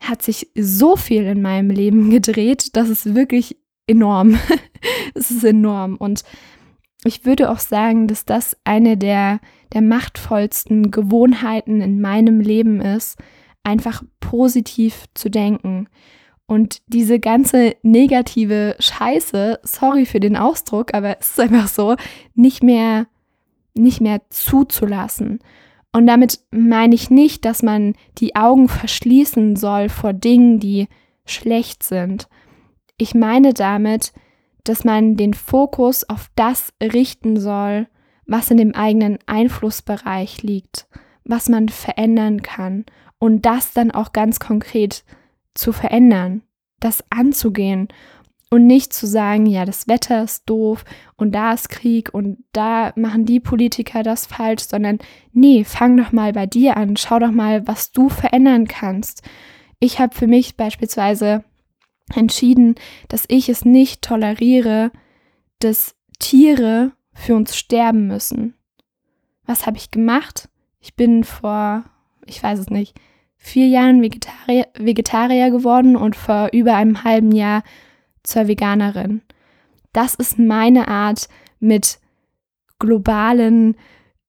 hat 0.00 0.22
sich 0.22 0.50
so 0.54 0.96
viel 0.96 1.24
in 1.24 1.42
meinem 1.42 1.70
Leben 1.70 2.10
gedreht, 2.10 2.76
das 2.76 2.88
ist 2.88 3.14
wirklich 3.14 3.56
enorm. 3.86 4.38
es 5.14 5.30
ist 5.30 5.44
enorm. 5.44 5.96
Und 5.96 6.24
ich 7.04 7.24
würde 7.24 7.50
auch 7.50 7.60
sagen, 7.60 8.08
dass 8.08 8.24
das 8.24 8.56
eine 8.64 8.96
der, 8.96 9.40
der 9.72 9.82
machtvollsten 9.82 10.90
Gewohnheiten 10.90 11.80
in 11.80 12.00
meinem 12.00 12.40
Leben 12.40 12.80
ist, 12.80 13.16
einfach 13.66 14.02
positiv 14.20 15.04
zu 15.14 15.28
denken. 15.28 15.88
Und 16.46 16.80
diese 16.86 17.18
ganze 17.18 17.74
negative 17.82 18.76
Scheiße, 18.78 19.58
sorry 19.64 20.06
für 20.06 20.20
den 20.20 20.36
Ausdruck, 20.36 20.94
aber 20.94 21.18
es 21.18 21.30
ist 21.30 21.40
einfach 21.40 21.66
so, 21.66 21.96
nicht 22.34 22.62
mehr, 22.62 23.08
nicht 23.74 24.00
mehr 24.00 24.22
zuzulassen. 24.30 25.40
Und 25.92 26.06
damit 26.06 26.40
meine 26.52 26.94
ich 26.94 27.10
nicht, 27.10 27.44
dass 27.44 27.62
man 27.62 27.94
die 28.18 28.36
Augen 28.36 28.68
verschließen 28.68 29.56
soll 29.56 29.88
vor 29.88 30.12
Dingen, 30.12 30.60
die 30.60 30.86
schlecht 31.24 31.82
sind. 31.82 32.28
Ich 32.98 33.14
meine 33.14 33.52
damit, 33.52 34.12
dass 34.62 34.84
man 34.84 35.16
den 35.16 35.34
Fokus 35.34 36.08
auf 36.08 36.30
das 36.36 36.72
richten 36.80 37.40
soll, 37.40 37.88
was 38.26 38.50
in 38.50 38.58
dem 38.58 38.74
eigenen 38.74 39.18
Einflussbereich 39.26 40.42
liegt, 40.42 40.86
was 41.24 41.48
man 41.48 41.68
verändern 41.68 42.42
kann 42.42 42.84
und 43.18 43.46
das 43.46 43.72
dann 43.72 43.90
auch 43.90 44.12
ganz 44.12 44.38
konkret 44.38 45.04
zu 45.54 45.72
verändern, 45.72 46.42
das 46.80 47.04
anzugehen 47.10 47.88
und 48.50 48.66
nicht 48.66 48.92
zu 48.92 49.06
sagen, 49.06 49.46
ja, 49.46 49.64
das 49.64 49.88
Wetter 49.88 50.22
ist 50.22 50.48
doof 50.48 50.84
und 51.16 51.32
da 51.32 51.52
ist 51.52 51.68
Krieg 51.68 52.12
und 52.14 52.44
da 52.52 52.92
machen 52.96 53.24
die 53.24 53.40
Politiker 53.40 54.02
das 54.02 54.26
falsch, 54.26 54.64
sondern 54.64 54.98
nee, 55.32 55.64
fang 55.64 55.96
doch 55.96 56.12
mal 56.12 56.32
bei 56.32 56.46
dir 56.46 56.76
an, 56.76 56.96
schau 56.96 57.18
doch 57.18 57.32
mal, 57.32 57.66
was 57.66 57.92
du 57.92 58.08
verändern 58.08 58.68
kannst. 58.68 59.22
Ich 59.80 59.98
habe 59.98 60.14
für 60.14 60.26
mich 60.26 60.56
beispielsweise 60.56 61.44
entschieden, 62.14 62.76
dass 63.08 63.24
ich 63.28 63.48
es 63.48 63.64
nicht 63.64 64.02
toleriere, 64.02 64.92
dass 65.58 65.96
Tiere 66.18 66.92
für 67.12 67.34
uns 67.34 67.56
sterben 67.56 68.06
müssen. 68.06 68.54
Was 69.44 69.66
habe 69.66 69.76
ich 69.76 69.90
gemacht? 69.90 70.48
Ich 70.78 70.94
bin 70.94 71.24
vor, 71.24 71.84
ich 72.26 72.42
weiß 72.42 72.58
es 72.58 72.70
nicht, 72.70 72.98
vier 73.36 73.66
Jahren 73.68 74.02
Vegetarier, 74.02 74.66
Vegetarier 74.78 75.50
geworden 75.50 75.96
und 75.96 76.16
vor 76.16 76.50
über 76.52 76.74
einem 76.74 77.04
halben 77.04 77.32
Jahr 77.32 77.62
zur 78.22 78.48
Veganerin. 78.48 79.22
Das 79.92 80.14
ist 80.14 80.38
meine 80.38 80.88
Art, 80.88 81.28
mit 81.58 81.98
globalen, 82.78 83.76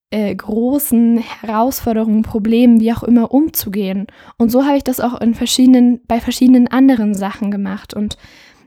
äh, 0.09 0.33
großen 0.33 1.17
Herausforderungen, 1.17 2.21
Problemen, 2.21 2.79
wie 2.79 2.93
auch 2.93 3.03
immer, 3.03 3.33
umzugehen. 3.33 4.07
Und 4.37 4.49
so 4.49 4.65
habe 4.65 4.77
ich 4.77 4.83
das 4.83 4.99
auch 4.99 5.19
in 5.19 5.33
verschiedenen, 5.33 6.01
bei 6.07 6.21
verschiedenen 6.21 6.67
anderen 6.67 7.13
Sachen 7.13 7.51
gemacht. 7.51 7.93
Und 7.93 8.17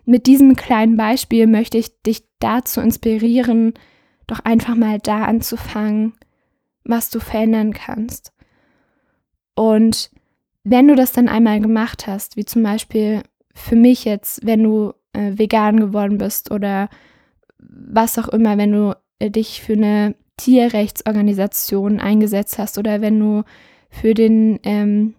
mit 0.05 0.27
diesem 0.27 0.57
kleinen 0.57 0.97
Beispiel 0.97 1.47
möchte 1.47 1.79
ich 1.79 2.03
dich 2.03 2.25
dazu 2.41 2.81
inspirieren, 2.81 3.75
doch 4.27 4.41
einfach 4.41 4.75
mal 4.75 4.99
da 4.99 5.25
anzufangen, 5.25 6.13
was 6.85 7.11
du 7.11 7.21
verändern 7.21 7.73
kannst. 7.73 8.33
Und 9.61 10.11
wenn 10.65 10.89
du 10.89 10.95
das 10.95 11.13
dann 11.13 11.29
einmal 11.29 11.61
gemacht 11.61 12.07
hast, 12.07 12.39
wie 12.39 12.47
zum 12.47 12.63
Beispiel 12.63 13.23
für 13.53 13.77
mich 13.77 14.07
jetzt, 14.07 14.47
wenn 14.47 14.63
du 14.63 14.95
äh, 15.13 15.33
vegan 15.37 15.79
geworden 15.79 16.17
bist 16.17 16.51
oder 16.51 16.89
was 17.59 18.19
auch 18.19 18.29
immer, 18.29 18.57
wenn 18.57 18.73
du 18.73 18.97
äh, 19.19 19.31
dich 19.31 19.61
für 19.61 19.75
eine 19.75 20.15
Tierrechtsorganisation 20.39 22.01
eingesetzt 22.01 22.57
hast 22.57 22.79
oder 22.79 23.03
wenn 23.03 23.21
du 23.21 23.43
für 23.91 24.15
den 24.15 24.59
ähm, 24.63 25.15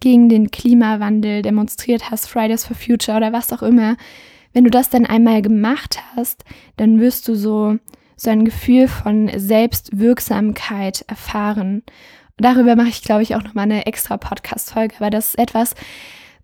gegen 0.00 0.28
den 0.28 0.50
Klimawandel 0.50 1.40
demonstriert 1.40 2.10
hast, 2.10 2.28
Fridays 2.28 2.66
for 2.66 2.76
Future 2.76 3.16
oder 3.16 3.32
was 3.32 3.54
auch 3.54 3.62
immer, 3.62 3.96
wenn 4.52 4.64
du 4.64 4.70
das 4.70 4.90
dann 4.90 5.06
einmal 5.06 5.40
gemacht 5.40 5.98
hast, 6.14 6.44
dann 6.76 7.00
wirst 7.00 7.26
du 7.26 7.34
so 7.34 7.78
so 8.16 8.30
ein 8.30 8.44
Gefühl 8.44 8.86
von 8.86 9.30
Selbstwirksamkeit 9.34 11.04
erfahren. 11.08 11.82
Darüber 12.36 12.76
mache 12.76 12.88
ich, 12.88 13.02
glaube 13.02 13.22
ich, 13.22 13.34
auch 13.34 13.42
nochmal 13.42 13.64
eine 13.64 13.86
extra 13.86 14.16
Podcast-Folge, 14.16 14.96
aber 14.98 15.10
das 15.10 15.28
ist 15.28 15.38
etwas, 15.38 15.74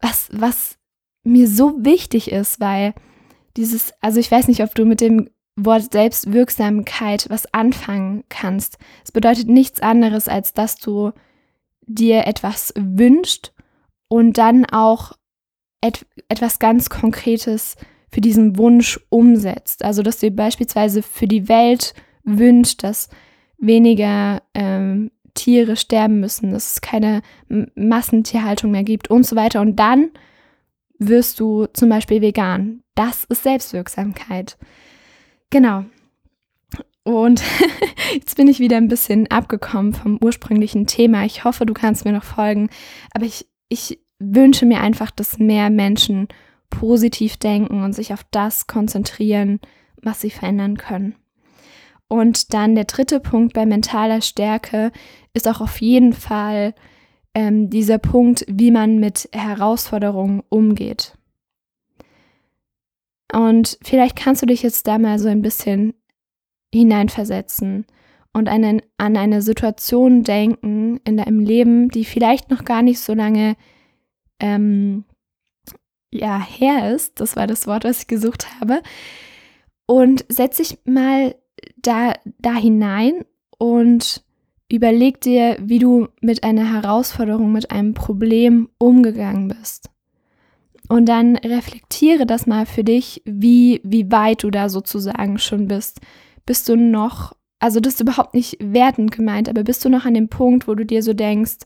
was, 0.00 0.28
was 0.32 0.78
mir 1.24 1.48
so 1.48 1.84
wichtig 1.84 2.30
ist, 2.30 2.60
weil 2.60 2.94
dieses, 3.56 3.92
also 4.00 4.20
ich 4.20 4.30
weiß 4.30 4.48
nicht, 4.48 4.62
ob 4.62 4.74
du 4.74 4.84
mit 4.84 5.00
dem 5.00 5.28
Wort 5.56 5.92
Selbstwirksamkeit 5.92 7.26
was 7.30 7.52
anfangen 7.52 8.24
kannst. 8.28 8.78
Es 9.04 9.10
bedeutet 9.10 9.48
nichts 9.48 9.80
anderes, 9.80 10.28
als 10.28 10.52
dass 10.52 10.76
du 10.76 11.12
dir 11.86 12.26
etwas 12.26 12.72
wünscht 12.76 13.52
und 14.08 14.38
dann 14.38 14.64
auch 14.66 15.12
et 15.80 16.06
etwas 16.28 16.58
ganz 16.58 16.90
Konkretes 16.90 17.76
für 18.10 18.20
diesen 18.20 18.56
Wunsch 18.56 19.00
umsetzt. 19.10 19.84
Also, 19.84 20.02
dass 20.02 20.18
du 20.18 20.30
beispielsweise 20.30 21.02
für 21.02 21.26
die 21.26 21.48
Welt 21.48 21.94
wünscht, 22.24 22.82
dass 22.82 23.08
weniger 23.58 24.42
ähm, 24.54 25.10
Tiere 25.38 25.76
sterben 25.76 26.18
müssen, 26.18 26.50
dass 26.50 26.72
es 26.72 26.80
keine 26.80 27.22
Massentierhaltung 27.76 28.72
mehr 28.72 28.82
gibt 28.82 29.08
und 29.08 29.24
so 29.24 29.36
weiter. 29.36 29.60
Und 29.60 29.76
dann 29.76 30.10
wirst 30.98 31.38
du 31.38 31.66
zum 31.72 31.88
Beispiel 31.88 32.20
vegan. 32.20 32.82
Das 32.96 33.24
ist 33.24 33.44
Selbstwirksamkeit. 33.44 34.58
Genau. 35.50 35.84
Und 37.04 37.42
jetzt 38.14 38.36
bin 38.36 38.48
ich 38.48 38.58
wieder 38.58 38.76
ein 38.76 38.88
bisschen 38.88 39.30
abgekommen 39.30 39.94
vom 39.94 40.18
ursprünglichen 40.20 40.86
Thema. 40.86 41.24
Ich 41.24 41.44
hoffe, 41.44 41.66
du 41.66 41.72
kannst 41.72 42.04
mir 42.04 42.12
noch 42.12 42.24
folgen. 42.24 42.68
Aber 43.12 43.24
ich, 43.24 43.46
ich 43.68 44.00
wünsche 44.18 44.66
mir 44.66 44.80
einfach, 44.80 45.12
dass 45.12 45.38
mehr 45.38 45.70
Menschen 45.70 46.26
positiv 46.68 47.36
denken 47.36 47.84
und 47.84 47.92
sich 47.92 48.12
auf 48.12 48.24
das 48.32 48.66
konzentrieren, 48.66 49.60
was 50.02 50.20
sie 50.20 50.30
verändern 50.30 50.76
können. 50.76 51.14
Und 52.08 52.54
dann 52.54 52.74
der 52.74 52.84
dritte 52.84 53.20
Punkt 53.20 53.52
bei 53.52 53.66
mentaler 53.66 54.22
Stärke 54.22 54.90
ist 55.34 55.46
auch 55.46 55.60
auf 55.60 55.80
jeden 55.80 56.14
Fall 56.14 56.74
ähm, 57.34 57.68
dieser 57.68 57.98
Punkt, 57.98 58.44
wie 58.48 58.70
man 58.70 58.98
mit 58.98 59.28
Herausforderungen 59.32 60.42
umgeht. 60.48 61.18
Und 63.32 63.78
vielleicht 63.82 64.16
kannst 64.16 64.40
du 64.42 64.46
dich 64.46 64.62
jetzt 64.62 64.86
da 64.86 64.98
mal 64.98 65.18
so 65.18 65.28
ein 65.28 65.42
bisschen 65.42 65.92
hineinversetzen 66.74 67.86
und 68.32 68.48
einen, 68.48 68.82
an 68.96 69.16
eine 69.16 69.42
Situation 69.42 70.22
denken 70.22 71.00
in 71.04 71.18
deinem 71.18 71.40
Leben, 71.40 71.90
die 71.90 72.04
vielleicht 72.04 72.50
noch 72.50 72.64
gar 72.64 72.82
nicht 72.82 73.00
so 73.00 73.12
lange 73.12 73.56
ähm, 74.40 75.04
ja, 76.10 76.40
her 76.40 76.94
ist. 76.94 77.20
Das 77.20 77.36
war 77.36 77.46
das 77.46 77.66
Wort, 77.66 77.84
was 77.84 78.00
ich 78.00 78.06
gesucht 78.06 78.46
habe. 78.60 78.82
Und 79.86 80.24
setz 80.28 80.58
dich 80.58 80.78
mal 80.84 81.34
da, 81.76 82.14
da 82.38 82.54
hinein 82.54 83.24
und 83.58 84.22
überleg 84.70 85.20
dir, 85.20 85.56
wie 85.60 85.78
du 85.78 86.08
mit 86.20 86.44
einer 86.44 86.72
Herausforderung, 86.72 87.52
mit 87.52 87.70
einem 87.70 87.94
Problem 87.94 88.68
umgegangen 88.78 89.48
bist. 89.48 89.90
Und 90.88 91.06
dann 91.06 91.36
reflektiere 91.36 92.26
das 92.26 92.46
mal 92.46 92.66
für 92.66 92.84
dich, 92.84 93.22
wie, 93.24 93.80
wie 93.84 94.10
weit 94.10 94.42
du 94.42 94.50
da 94.50 94.68
sozusagen 94.68 95.38
schon 95.38 95.68
bist. 95.68 96.00
Bist 96.46 96.68
du 96.68 96.76
noch, 96.76 97.34
also 97.58 97.78
das 97.80 97.94
ist 97.94 98.00
überhaupt 98.00 98.34
nicht 98.34 98.56
wertend 98.60 99.12
gemeint, 99.12 99.48
aber 99.48 99.64
bist 99.64 99.84
du 99.84 99.90
noch 99.90 100.06
an 100.06 100.14
dem 100.14 100.28
Punkt, 100.28 100.66
wo 100.66 100.74
du 100.74 100.86
dir 100.86 101.02
so 101.02 101.12
denkst, 101.12 101.58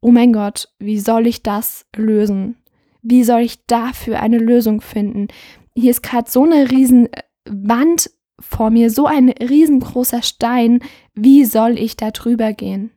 oh 0.00 0.10
mein 0.10 0.32
Gott, 0.32 0.68
wie 0.78 0.98
soll 0.98 1.26
ich 1.26 1.42
das 1.42 1.86
lösen? 1.96 2.56
Wie 3.02 3.24
soll 3.24 3.40
ich 3.40 3.64
dafür 3.66 4.20
eine 4.20 4.38
Lösung 4.38 4.80
finden? 4.80 5.28
Hier 5.74 5.90
ist 5.90 6.02
gerade 6.02 6.30
so 6.30 6.44
eine 6.44 6.70
riesen 6.70 7.08
Wand 7.48 8.10
vor 8.40 8.70
mir, 8.70 8.90
so 8.90 9.06
ein 9.06 9.30
riesengroßer 9.30 10.22
Stein. 10.22 10.80
Wie 11.14 11.44
soll 11.44 11.78
ich 11.78 11.96
da 11.96 12.10
drüber 12.10 12.52
gehen? 12.52 12.90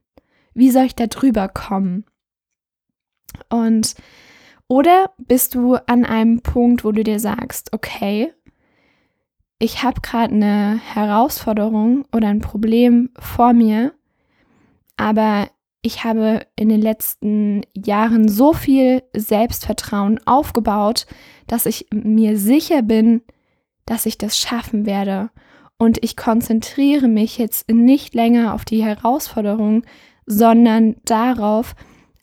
Wie 0.53 0.71
soll 0.71 0.86
ich 0.86 0.95
da 0.95 1.07
drüber 1.07 1.48
kommen? 1.48 2.05
Und 3.50 3.95
oder 4.67 5.12
bist 5.17 5.55
du 5.55 5.75
an 5.75 6.05
einem 6.05 6.41
Punkt, 6.41 6.86
wo 6.86 6.91
du 6.91 7.03
dir 7.03 7.19
sagst, 7.19 7.74
okay, 7.74 8.31
ich 9.60 9.83
habe 9.83 10.01
gerade 10.01 10.33
eine 10.33 10.79
Herausforderung 10.81 12.05
oder 12.15 12.29
ein 12.29 12.39
Problem 12.39 13.10
vor 13.19 13.53
mir, 13.53 13.93
aber 14.98 15.50
ich 15.81 16.03
habe 16.03 16.45
in 16.55 16.69
den 16.69 16.81
letzten 16.81 17.62
Jahren 17.75 18.29
so 18.29 18.53
viel 18.53 19.03
Selbstvertrauen 19.15 20.19
aufgebaut, 20.25 21.05
dass 21.48 21.65
ich 21.65 21.88
mir 21.91 22.38
sicher 22.38 22.81
bin, 22.81 23.21
dass 23.85 24.05
ich 24.05 24.17
das 24.17 24.38
schaffen 24.38 24.85
werde. 24.85 25.29
Und 25.77 26.03
ich 26.03 26.15
konzentriere 26.15 27.07
mich 27.07 27.38
jetzt 27.38 27.69
nicht 27.69 28.13
länger 28.13 28.53
auf 28.53 28.65
die 28.65 28.83
Herausforderung, 28.83 29.83
sondern 30.25 30.95
darauf, 31.05 31.75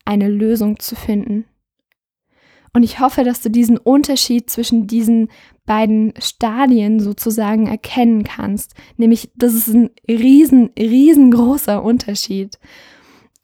eine 0.05 0.29
Lösung 0.29 0.79
zu 0.79 0.97
finden. 0.97 1.45
Und 2.73 2.83
ich 2.83 3.01
hoffe, 3.01 3.25
dass 3.25 3.43
du 3.43 3.51
diesen 3.51 3.77
Unterschied 3.77 4.49
zwischen 4.49 4.87
diesen 4.87 5.29
beiden 5.67 6.15
Stadien 6.19 7.01
sozusagen 7.01 7.67
erkennen 7.67 8.25
kannst. 8.25 8.75
Nämlich, 8.97 9.31
das 9.37 9.55
ist 9.55 9.69
ein 9.69 9.91
riesen, 10.09 10.71
riesengroßer 10.79 11.83
Unterschied. 11.83 12.59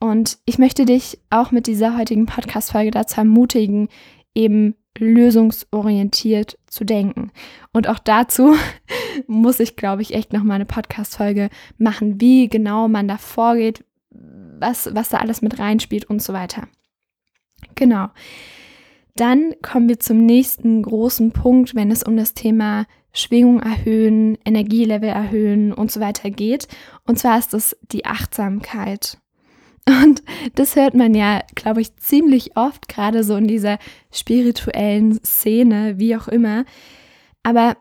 Und 0.00 0.38
ich 0.44 0.58
möchte 0.58 0.84
dich 0.84 1.18
auch 1.30 1.50
mit 1.50 1.66
dieser 1.66 1.98
heutigen 1.98 2.26
Podcast-Folge 2.26 2.90
dazu 2.90 3.20
ermutigen, 3.20 3.88
eben 4.34 4.76
lösungsorientiert 4.98 6.58
zu 6.66 6.84
denken. 6.84 7.30
Und 7.72 7.88
auch 7.88 7.98
dazu 7.98 8.54
muss 9.26 9.60
ich, 9.60 9.76
glaube 9.76 10.02
ich, 10.02 10.14
echt 10.14 10.32
nochmal 10.32 10.56
eine 10.56 10.66
Podcast-Folge 10.66 11.48
machen, 11.78 12.20
wie 12.20 12.48
genau 12.48 12.88
man 12.88 13.08
da 13.08 13.18
vorgeht, 13.18 13.84
was, 14.10 14.94
was 14.94 15.08
da 15.08 15.18
alles 15.18 15.42
mit 15.42 15.58
reinspielt 15.58 16.04
und 16.04 16.22
so 16.22 16.32
weiter. 16.32 16.68
Genau. 17.74 18.08
Dann 19.16 19.54
kommen 19.62 19.88
wir 19.88 20.00
zum 20.00 20.18
nächsten 20.18 20.82
großen 20.82 21.32
Punkt, 21.32 21.74
wenn 21.74 21.90
es 21.90 22.02
um 22.02 22.16
das 22.16 22.34
Thema 22.34 22.86
Schwingung 23.12 23.60
erhöhen, 23.60 24.36
Energielevel 24.44 25.08
erhöhen 25.08 25.72
und 25.72 25.92
so 25.92 26.00
weiter 26.00 26.30
geht. 26.30 26.66
Und 27.06 27.18
zwar 27.18 27.38
ist 27.38 27.54
das 27.54 27.76
die 27.82 28.04
Achtsamkeit. 28.04 29.18
Und 29.86 30.22
das 30.54 30.76
hört 30.76 30.94
man 30.94 31.14
ja, 31.14 31.42
glaube 31.54 31.82
ich, 31.82 31.96
ziemlich 31.96 32.56
oft, 32.56 32.88
gerade 32.88 33.22
so 33.22 33.36
in 33.36 33.46
dieser 33.46 33.78
spirituellen 34.10 35.22
Szene, 35.22 35.98
wie 35.98 36.16
auch 36.16 36.28
immer. 36.28 36.64
Aber 37.42 37.76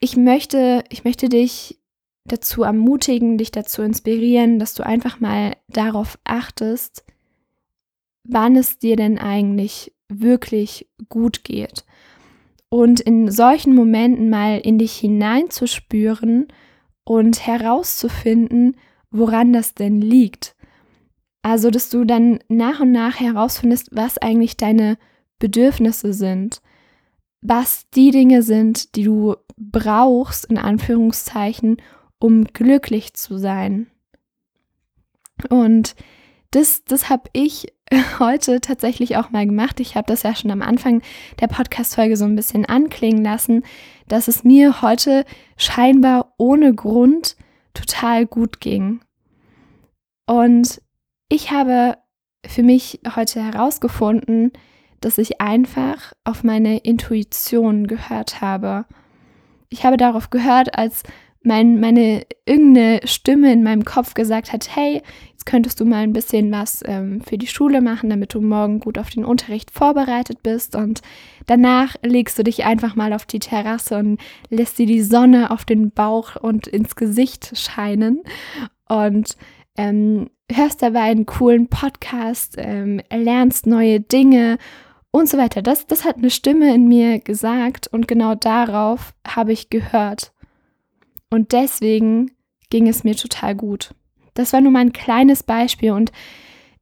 ich 0.00 0.16
möchte, 0.16 0.82
ich 0.90 1.04
möchte 1.04 1.28
dich 1.28 1.78
dazu 2.24 2.64
ermutigen, 2.64 3.38
dich 3.38 3.52
dazu 3.52 3.82
inspirieren, 3.82 4.58
dass 4.58 4.74
du 4.74 4.84
einfach 4.84 5.20
mal 5.20 5.56
darauf 5.68 6.18
achtest, 6.24 7.04
wann 8.24 8.56
es 8.56 8.78
dir 8.78 8.96
denn 8.96 9.18
eigentlich 9.18 9.92
wirklich 10.08 10.88
gut 11.08 11.44
geht. 11.44 11.84
Und 12.68 13.00
in 13.00 13.30
solchen 13.30 13.74
Momenten 13.74 14.28
mal 14.28 14.58
in 14.58 14.78
dich 14.78 14.96
hineinzuspüren 14.96 16.48
und 17.04 17.46
herauszufinden, 17.46 18.76
woran 19.10 19.52
das 19.52 19.74
denn 19.74 20.00
liegt. 20.00 20.55
Also, 21.46 21.70
dass 21.70 21.90
du 21.90 22.04
dann 22.04 22.40
nach 22.48 22.80
und 22.80 22.90
nach 22.90 23.20
herausfindest, 23.20 23.90
was 23.92 24.18
eigentlich 24.18 24.56
deine 24.56 24.98
Bedürfnisse 25.38 26.12
sind, 26.12 26.60
was 27.40 27.88
die 27.90 28.10
Dinge 28.10 28.42
sind, 28.42 28.96
die 28.96 29.04
du 29.04 29.36
brauchst, 29.56 30.46
in 30.46 30.58
Anführungszeichen, 30.58 31.76
um 32.18 32.46
glücklich 32.46 33.14
zu 33.14 33.38
sein. 33.38 33.86
Und 35.48 35.94
das, 36.50 36.84
das 36.84 37.10
habe 37.10 37.30
ich 37.32 37.72
heute 38.18 38.60
tatsächlich 38.60 39.16
auch 39.16 39.30
mal 39.30 39.46
gemacht. 39.46 39.78
Ich 39.78 39.94
habe 39.94 40.08
das 40.08 40.24
ja 40.24 40.34
schon 40.34 40.50
am 40.50 40.62
Anfang 40.62 41.00
der 41.38 41.46
Podcast-Folge 41.46 42.16
so 42.16 42.24
ein 42.24 42.34
bisschen 42.34 42.64
anklingen 42.64 43.22
lassen, 43.22 43.62
dass 44.08 44.26
es 44.26 44.42
mir 44.42 44.82
heute 44.82 45.24
scheinbar 45.56 46.34
ohne 46.38 46.74
Grund 46.74 47.36
total 47.72 48.26
gut 48.26 48.58
ging. 48.58 48.98
Und 50.26 50.80
ich 51.28 51.50
habe 51.50 51.96
für 52.46 52.62
mich 52.62 53.00
heute 53.16 53.42
herausgefunden, 53.42 54.52
dass 55.00 55.18
ich 55.18 55.40
einfach 55.40 56.12
auf 56.24 56.44
meine 56.44 56.78
Intuition 56.78 57.86
gehört 57.86 58.40
habe. 58.40 58.86
Ich 59.68 59.84
habe 59.84 59.96
darauf 59.96 60.30
gehört, 60.30 60.78
als 60.78 61.02
mein, 61.42 61.78
meine 61.78 62.26
irgendeine 62.44 63.00
Stimme 63.04 63.52
in 63.52 63.62
meinem 63.62 63.84
Kopf 63.84 64.14
gesagt 64.14 64.52
hat, 64.52 64.74
hey, 64.74 65.00
jetzt 65.30 65.46
könntest 65.46 65.78
du 65.78 65.84
mal 65.84 66.02
ein 66.02 66.12
bisschen 66.12 66.50
was 66.50 66.82
ähm, 66.84 67.20
für 67.20 67.38
die 67.38 67.46
Schule 67.46 67.80
machen, 67.80 68.10
damit 68.10 68.34
du 68.34 68.40
morgen 68.40 68.80
gut 68.80 68.98
auf 68.98 69.10
den 69.10 69.24
Unterricht 69.24 69.70
vorbereitet 69.70 70.42
bist 70.42 70.74
und 70.74 71.02
danach 71.46 71.94
legst 72.02 72.36
du 72.38 72.42
dich 72.42 72.64
einfach 72.64 72.96
mal 72.96 73.12
auf 73.12 73.26
die 73.26 73.38
Terrasse 73.38 73.96
und 73.98 74.20
lässt 74.50 74.78
dir 74.78 74.86
die 74.86 75.02
Sonne 75.02 75.52
auf 75.52 75.64
den 75.64 75.92
Bauch 75.92 76.34
und 76.34 76.66
ins 76.66 76.96
Gesicht 76.96 77.56
scheinen 77.56 78.22
und 78.88 79.36
ähm, 79.76 80.30
hörst 80.50 80.82
dabei 80.82 81.02
einen 81.02 81.26
coolen 81.26 81.68
Podcast, 81.68 82.54
ähm, 82.58 83.00
lernst 83.10 83.66
neue 83.66 84.00
Dinge 84.00 84.58
und 85.10 85.28
so 85.28 85.38
weiter. 85.38 85.62
Das, 85.62 85.86
das 85.86 86.04
hat 86.04 86.16
eine 86.16 86.30
Stimme 86.30 86.74
in 86.74 86.88
mir 86.88 87.20
gesagt 87.20 87.88
und 87.88 88.08
genau 88.08 88.34
darauf 88.34 89.14
habe 89.26 89.52
ich 89.52 89.70
gehört. 89.70 90.32
Und 91.30 91.52
deswegen 91.52 92.32
ging 92.70 92.88
es 92.88 93.04
mir 93.04 93.16
total 93.16 93.54
gut. 93.54 93.94
Das 94.34 94.52
war 94.52 94.60
nur 94.60 94.72
mal 94.72 94.80
ein 94.80 94.92
kleines 94.92 95.42
Beispiel 95.42 95.92
und 95.92 96.12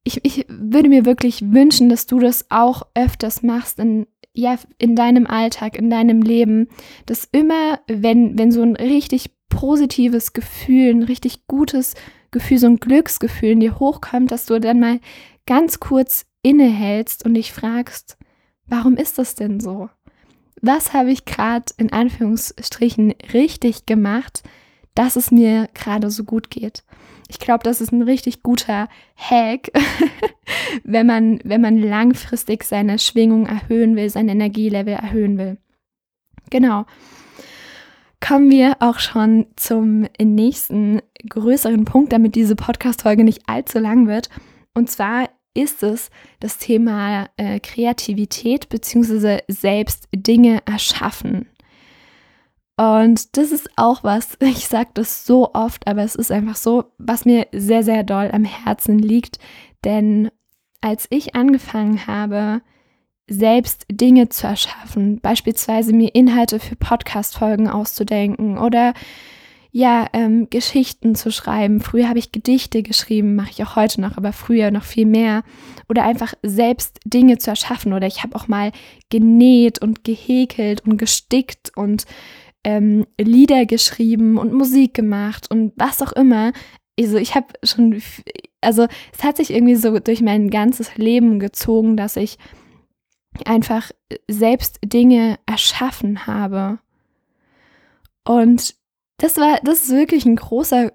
ich, 0.03 0.23
ich 0.23 0.45
würde 0.49 0.91
mir 0.91 1.07
wirklich 1.07 1.53
wünschen, 1.53 1.89
dass 1.89 2.07
du 2.07 2.19
das 2.19 2.47
auch 2.51 2.83
öfters 2.95 3.43
machst 3.43 3.79
in, 3.79 4.07
ja, 4.35 4.57
in 4.77 4.97
deinem 4.97 5.27
Alltag, 5.27 5.79
in 5.79 5.89
deinem 5.89 6.21
Leben, 6.21 6.69
dass 7.07 7.27
immer, 7.33 7.81
wenn, 7.87 8.39
wenn 8.39 8.53
so 8.53 8.63
ein 8.63 8.77
richtig 8.77 9.31
positives 9.49 10.35
Gefühl, 10.35 10.91
ein 10.91 11.03
richtig 11.05 11.47
gutes 11.47 11.95
Gefühl, 11.95 12.24
so 12.41 12.67
ein 12.67 12.77
Glücksgefühl 12.77 13.51
in 13.51 13.61
dir 13.61 13.79
hochkommt, 13.79 14.31
dass 14.31 14.47
du 14.47 14.59
dann 14.61 14.81
mal 14.81 15.01
ganz 15.47 15.81
kurz 15.81 16.27
innehältst 16.43 17.25
und 17.25 17.35
dich 17.35 17.53
fragst, 17.53 18.17
warum 18.67 18.97
ist 18.97 19.19
das 19.19 19.35
denn 19.35 19.61
so? 19.61 19.89
Was 20.61 20.93
habe 20.93 21.11
ich 21.11 21.25
gerade 21.25 21.67
in 21.77 21.93
Anführungsstrichen 21.93 23.15
richtig 23.33 23.87
gemacht, 23.87 24.43
dass 24.95 25.17
es 25.17 25.31
mir 25.31 25.69
gerade 25.75 26.11
so 26.11 26.25
gut 26.25 26.51
geht? 26.51 26.85
Ich 27.29 27.39
glaube, 27.39 27.65
das 27.65 27.81
ist 27.81 27.93
ein 27.93 28.03
richtig 28.03 28.43
guter 28.43 28.89
Hack, 29.17 29.71
wenn 30.85 31.07
man, 31.07 31.41
wenn 31.45 31.61
man 31.61 31.79
langfristig 31.79 32.65
seine 32.65 32.99
Schwingung 32.99 33.47
erhöhen 33.47 33.97
will, 33.97 34.09
sein 34.11 34.29
Energielevel 34.29 34.95
erhöhen 34.95 35.39
will. 35.39 35.59
Genau 36.51 36.85
kommen 38.27 38.51
wir 38.51 38.77
auch 38.81 39.01
schon 39.01 39.47
zum 39.57 40.07
nächsten 40.19 41.03
größeren 41.29 41.85
Punkt, 41.85 42.13
damit 42.13 42.35
diese 42.35 42.57
Podcast-Folge 42.57 43.23
nicht 43.23 43.43
allzu 43.47 43.79
lang 43.79 44.07
wird. 44.07 44.31
Und 44.73 44.91
zwar 44.91 45.29
ist 45.53 45.83
es 45.83 46.11
das 46.41 46.57
Thema 46.57 47.29
äh, 47.37 47.61
Kreativität 47.61 48.71
bzw. 48.71 49.41
selbst 49.49 50.09
Dinge 50.15 50.63
erschaffen. 50.65 51.49
Und 52.77 53.37
das 53.37 53.53
ist 53.53 53.69
auch 53.77 54.03
was, 54.05 54.37
ich 54.41 54.69
sage 54.69 54.91
das 54.95 55.27
so 55.27 55.53
oft, 55.53 55.87
aber 55.87 56.03
es 56.03 56.15
ist 56.15 56.33
einfach 56.33 56.57
so, 56.57 56.85
was 56.97 57.27
mir 57.27 57.47
sehr, 57.53 57.83
sehr 57.83 58.05
doll 58.05 58.31
am 58.33 58.45
Herzen 58.45 58.99
liegt. 58.99 59.39
Denn 59.85 60.31
als 60.81 61.07
ich 61.11 61.35
angefangen 61.35 62.07
habe, 62.07 62.63
selbst 63.27 63.87
Dinge 63.91 64.29
zu 64.29 64.47
erschaffen, 64.47 65.21
beispielsweise 65.21 65.93
mir 65.93 66.15
Inhalte 66.15 66.61
für 66.61 66.77
Podcast-Folgen 66.77 67.69
auszudenken 67.69 68.59
oder 68.59 68.93
ja, 69.77 70.07
ähm, 70.13 70.47
Geschichten 70.51 71.17
zu 71.17 71.33
schreiben. 71.33 71.81
Früher 71.81 72.09
habe 72.09 72.21
ich 72.21 72.31
Gedichte 72.31 72.85
geschrieben, 72.85 73.35
mache 73.35 73.51
ich 73.51 73.65
auch 73.65 73.75
heute 73.75 74.01
noch, 74.01 74.17
aber 74.17 74.33
früher 74.33 74.71
noch 74.71 74.85
viel 74.85 75.05
mehr. 75.05 75.43
Oder 75.89 76.05
einfach 76.05 76.35
selbst 76.45 77.01
Dinge 77.05 77.39
zu 77.39 77.51
erschaffen. 77.51 77.93
Oder 77.93 78.07
ich 78.07 78.23
habe 78.23 78.37
auch 78.37 78.47
mal 78.47 78.71
genäht 79.11 79.83
und 79.83 80.05
gehäkelt 80.05 80.83
und 80.87 80.97
gestickt 80.97 81.73
und 81.75 82.05
ähm, 82.63 83.05
Lieder 83.21 83.67
geschrieben 83.67 84.39
und 84.39 84.53
Musik 84.53 84.95
gemacht 84.95 85.51
und 85.51 85.73
was 85.75 86.01
auch 86.03 86.13
immer. 86.13 86.53
Also 86.97 87.17
ich 87.17 87.35
habe 87.35 87.49
schon, 87.65 88.01
also 88.61 88.87
es 89.13 89.25
hat 89.25 89.39
sich 89.39 89.53
irgendwie 89.53 89.75
so 89.75 89.99
durch 89.99 90.21
mein 90.23 90.51
ganzes 90.51 90.97
Leben 90.97 91.41
gezogen, 91.41 91.97
dass 91.97 92.15
ich 92.17 92.39
einfach 93.47 93.91
selbst 94.29 94.79
Dinge 94.85 95.39
erschaffen 95.47 96.27
habe. 96.27 96.79
Und 98.25 98.75
das 99.19 99.37
war, 99.37 99.59
das 99.63 99.85
ist 99.85 99.91
wirklich 99.91 100.25
ein 100.25 100.37
großer 100.37 100.93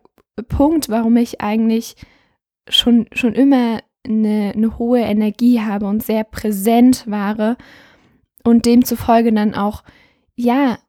Punkt, 0.48 0.90
warum 0.90 1.18
ich 1.18 1.42
eigentlich 1.42 1.96
schon, 2.68 3.08
schon 3.14 3.34
immer 3.34 3.82
eine, 4.06 4.54
eine 4.56 4.78
hohe 4.78 5.02
Energie 5.02 5.62
habe 5.62 5.86
und 5.88 6.04
sehr 6.04 6.24
präsent 6.24 7.06
war 7.08 7.58
und 8.44 8.66
demzufolge 8.66 9.34
dann 9.34 9.54
auch, 9.54 9.84
ja, 10.36 10.80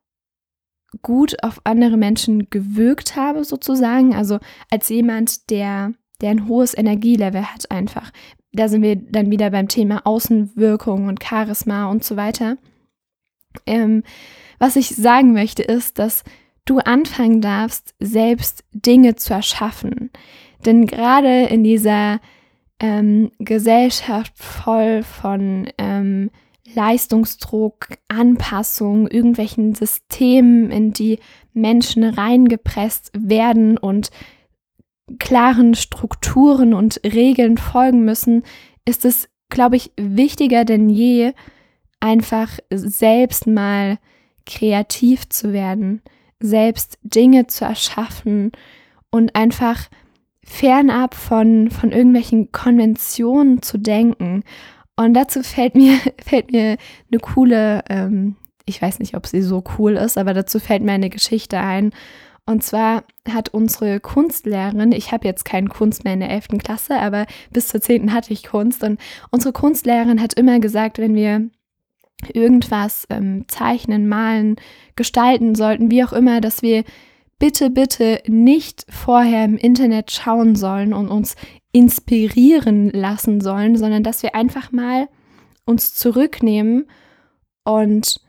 gut 1.02 1.42
auf 1.42 1.60
andere 1.64 1.96
Menschen 1.96 2.50
gewirkt 2.50 3.16
habe, 3.16 3.44
sozusagen. 3.44 4.14
Also 4.14 4.38
als 4.70 4.88
jemand, 4.88 5.50
der, 5.50 5.92
der 6.20 6.30
ein 6.30 6.48
hohes 6.48 6.76
Energielevel 6.76 7.44
hat, 7.44 7.70
einfach 7.70 8.10
da 8.52 8.68
sind 8.68 8.82
wir 8.82 8.96
dann 8.96 9.30
wieder 9.30 9.50
beim 9.50 9.68
Thema 9.68 10.02
Außenwirkung 10.04 11.06
und 11.06 11.22
Charisma 11.22 11.90
und 11.90 12.04
so 12.04 12.16
weiter. 12.16 12.56
Ähm, 13.66 14.02
was 14.58 14.76
ich 14.76 14.94
sagen 14.94 15.32
möchte, 15.32 15.62
ist, 15.62 15.98
dass 15.98 16.24
du 16.64 16.78
anfangen 16.78 17.40
darfst, 17.40 17.94
selbst 17.98 18.64
Dinge 18.72 19.16
zu 19.16 19.34
erschaffen. 19.34 20.10
Denn 20.64 20.86
gerade 20.86 21.46
in 21.46 21.64
dieser 21.64 22.20
ähm, 22.78 23.30
Gesellschaft 23.38 24.32
voll 24.36 25.02
von 25.02 25.68
ähm, 25.78 26.30
Leistungsdruck, 26.74 27.88
Anpassung, 28.08 29.08
irgendwelchen 29.08 29.74
Systemen, 29.74 30.70
in 30.70 30.92
die 30.92 31.18
Menschen 31.52 32.04
reingepresst 32.04 33.10
werden 33.14 33.76
und 33.76 34.10
klaren 35.18 35.75
Strukturen 35.75 36.75
und 36.75 37.01
Regeln 37.05 37.59
folgen 37.59 38.05
müssen, 38.05 38.44
ist 38.85 39.05
es, 39.05 39.29
glaube 39.49 39.77
ich, 39.77 39.92
wichtiger 39.96 40.64
denn 40.64 40.88
je, 40.88 41.33
einfach 42.01 42.59
selbst 42.70 43.46
mal 43.46 43.99
kreativ 44.46 45.29
zu 45.29 45.53
werden, 45.53 46.03
selbst 46.40 46.99
Dinge 47.03 47.46
zu 47.46 47.64
erschaffen 47.64 48.53
und 49.11 49.37
einfach 49.37 49.88
fernab 50.42 51.14
von, 51.14 51.70
von 51.70 51.92
irgendwelchen 51.92 52.51
Konventionen 52.51 53.62
zu 53.62 53.79
denken. 53.79 54.42
Und 54.96 55.14
dazu 55.14 55.42
fällt 55.42 55.75
mir, 55.75 55.99
fällt 56.25 56.51
mir 56.53 56.77
eine 57.11 57.20
coole, 57.20 57.85
ähm, 57.88 58.37
ich 58.64 58.81
weiß 58.81 58.99
nicht, 58.99 59.14
ob 59.14 59.27
sie 59.27 59.42
so 59.42 59.62
cool 59.79 59.92
ist, 59.92 60.18
aber 60.18 60.35
dazu 60.35 60.59
fällt 60.59 60.83
mir 60.83 60.92
eine 60.92 61.11
Geschichte 61.11 61.59
ein. 61.59 61.92
Und 62.50 62.64
zwar 62.64 63.04
hat 63.28 63.50
unsere 63.50 64.00
Kunstlehrerin, 64.00 64.90
ich 64.90 65.12
habe 65.12 65.24
jetzt 65.24 65.44
keine 65.44 65.68
Kunst 65.68 66.02
mehr 66.02 66.14
in 66.14 66.20
der 66.20 66.30
11. 66.30 66.48
Klasse, 66.58 66.98
aber 66.98 67.26
bis 67.52 67.68
zur 67.68 67.80
10. 67.80 68.12
hatte 68.12 68.32
ich 68.32 68.42
Kunst. 68.42 68.82
Und 68.82 69.00
unsere 69.30 69.52
Kunstlehrerin 69.52 70.20
hat 70.20 70.34
immer 70.34 70.58
gesagt, 70.58 70.98
wenn 70.98 71.14
wir 71.14 71.48
irgendwas 72.34 73.06
ähm, 73.08 73.44
zeichnen, 73.46 74.08
malen, 74.08 74.56
gestalten 74.96 75.54
sollten, 75.54 75.92
wie 75.92 76.02
auch 76.02 76.12
immer, 76.12 76.40
dass 76.40 76.60
wir 76.60 76.82
bitte, 77.38 77.70
bitte 77.70 78.20
nicht 78.26 78.84
vorher 78.88 79.44
im 79.44 79.56
Internet 79.56 80.10
schauen 80.10 80.56
sollen 80.56 80.92
und 80.92 81.06
uns 81.06 81.36
inspirieren 81.70 82.90
lassen 82.90 83.40
sollen, 83.40 83.76
sondern 83.76 84.02
dass 84.02 84.24
wir 84.24 84.34
einfach 84.34 84.72
mal 84.72 85.08
uns 85.66 85.94
zurücknehmen 85.94 86.88
und 87.62 88.20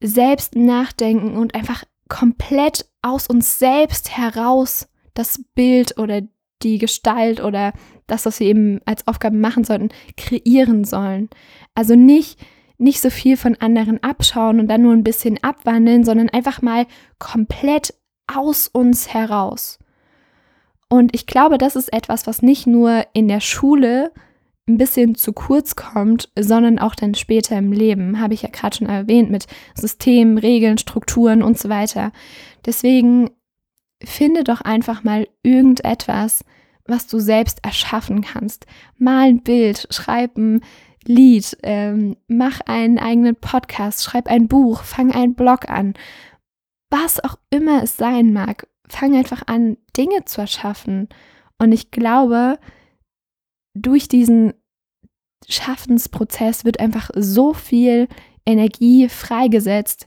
selbst 0.00 0.56
nachdenken 0.56 1.36
und 1.36 1.54
einfach 1.54 1.84
komplett 2.08 2.86
aus 3.04 3.26
uns 3.26 3.58
selbst 3.58 4.16
heraus 4.16 4.88
das 5.14 5.44
Bild 5.54 5.98
oder 5.98 6.22
die 6.62 6.78
Gestalt 6.78 7.42
oder 7.42 7.72
das, 8.06 8.26
was 8.26 8.40
wir 8.40 8.46
eben 8.46 8.80
als 8.84 9.06
Aufgabe 9.06 9.36
machen 9.36 9.64
sollten, 9.64 9.90
kreieren 10.16 10.84
sollen. 10.84 11.28
Also 11.74 11.94
nicht 11.94 12.38
nicht 12.76 13.00
so 13.00 13.10
viel 13.10 13.36
von 13.36 13.56
anderen 13.56 14.02
abschauen 14.02 14.58
und 14.60 14.68
dann 14.68 14.82
nur 14.82 14.92
ein 14.92 15.04
bisschen 15.04 15.42
abwandeln, 15.42 16.04
sondern 16.04 16.28
einfach 16.28 16.60
mal 16.60 16.86
komplett 17.18 17.94
aus 18.26 18.68
uns 18.68 19.12
heraus. 19.12 19.78
Und 20.88 21.14
ich 21.14 21.26
glaube, 21.26 21.58
das 21.58 21.76
ist 21.76 21.92
etwas, 21.92 22.26
was 22.26 22.42
nicht 22.42 22.66
nur 22.66 23.04
in 23.12 23.28
der 23.28 23.40
Schule 23.40 24.12
ein 24.66 24.78
bisschen 24.78 25.14
zu 25.14 25.32
kurz 25.32 25.76
kommt, 25.76 26.30
sondern 26.38 26.78
auch 26.78 26.94
dann 26.94 27.14
später 27.14 27.58
im 27.58 27.72
Leben, 27.72 28.20
habe 28.20 28.34
ich 28.34 28.42
ja 28.42 28.48
gerade 28.50 28.76
schon 28.76 28.88
erwähnt, 28.88 29.30
mit 29.30 29.46
Systemen, 29.74 30.38
Regeln, 30.38 30.78
Strukturen 30.78 31.42
und 31.42 31.58
so 31.58 31.68
weiter. 31.68 32.12
Deswegen 32.64 33.30
finde 34.02 34.44
doch 34.44 34.62
einfach 34.62 35.04
mal 35.04 35.28
irgendetwas, 35.42 36.44
was 36.86 37.06
du 37.06 37.18
selbst 37.18 37.64
erschaffen 37.64 38.22
kannst. 38.22 38.66
Mal 38.96 39.28
ein 39.28 39.42
Bild, 39.42 39.86
schreib 39.90 40.36
ein 40.36 40.62
Lied, 41.06 41.56
ähm, 41.62 42.16
mach 42.28 42.60
einen 42.62 42.98
eigenen 42.98 43.36
Podcast, 43.36 44.02
schreib 44.04 44.28
ein 44.28 44.48
Buch, 44.48 44.82
fang 44.82 45.12
einen 45.12 45.34
Blog 45.34 45.68
an. 45.68 45.94
Was 46.90 47.22
auch 47.22 47.36
immer 47.50 47.82
es 47.82 47.96
sein 47.96 48.32
mag, 48.32 48.66
fang 48.88 49.14
einfach 49.14 49.42
an, 49.46 49.76
Dinge 49.96 50.24
zu 50.24 50.40
erschaffen. 50.40 51.08
Und 51.58 51.72
ich 51.72 51.90
glaube, 51.90 52.58
durch 53.74 54.08
diesen 54.08 54.54
Schaffensprozess 55.48 56.64
wird 56.64 56.80
einfach 56.80 57.10
so 57.14 57.52
viel 57.52 58.08
Energie 58.46 59.08
freigesetzt, 59.08 60.06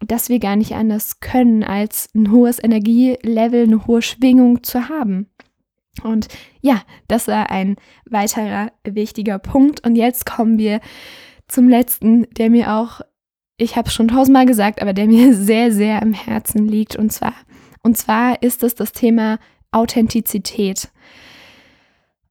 dass 0.00 0.28
wir 0.28 0.38
gar 0.38 0.56
nicht 0.56 0.72
anders 0.74 1.20
können, 1.20 1.64
als 1.64 2.08
ein 2.14 2.30
hohes 2.30 2.62
Energielevel, 2.62 3.64
eine 3.64 3.86
hohe 3.86 4.02
Schwingung 4.02 4.62
zu 4.62 4.88
haben. 4.88 5.28
Und 6.02 6.28
ja, 6.60 6.82
das 7.08 7.28
war 7.28 7.50
ein 7.50 7.76
weiterer 8.08 8.72
wichtiger 8.84 9.38
Punkt. 9.38 9.86
Und 9.86 9.96
jetzt 9.96 10.26
kommen 10.26 10.58
wir 10.58 10.80
zum 11.48 11.68
letzten, 11.68 12.26
der 12.32 12.50
mir 12.50 12.72
auch, 12.72 13.00
ich 13.58 13.76
habe 13.76 13.88
es 13.88 13.94
schon 13.94 14.08
tausendmal 14.08 14.46
gesagt, 14.46 14.80
aber 14.80 14.92
der 14.92 15.06
mir 15.06 15.34
sehr, 15.36 15.72
sehr 15.72 16.02
im 16.02 16.14
Herzen 16.14 16.66
liegt. 16.66 16.96
Und 16.96 17.12
zwar, 17.12 17.34
und 17.82 17.96
zwar 17.96 18.42
ist 18.42 18.62
es 18.62 18.74
das 18.74 18.92
Thema 18.92 19.38
Authentizität. 19.70 20.90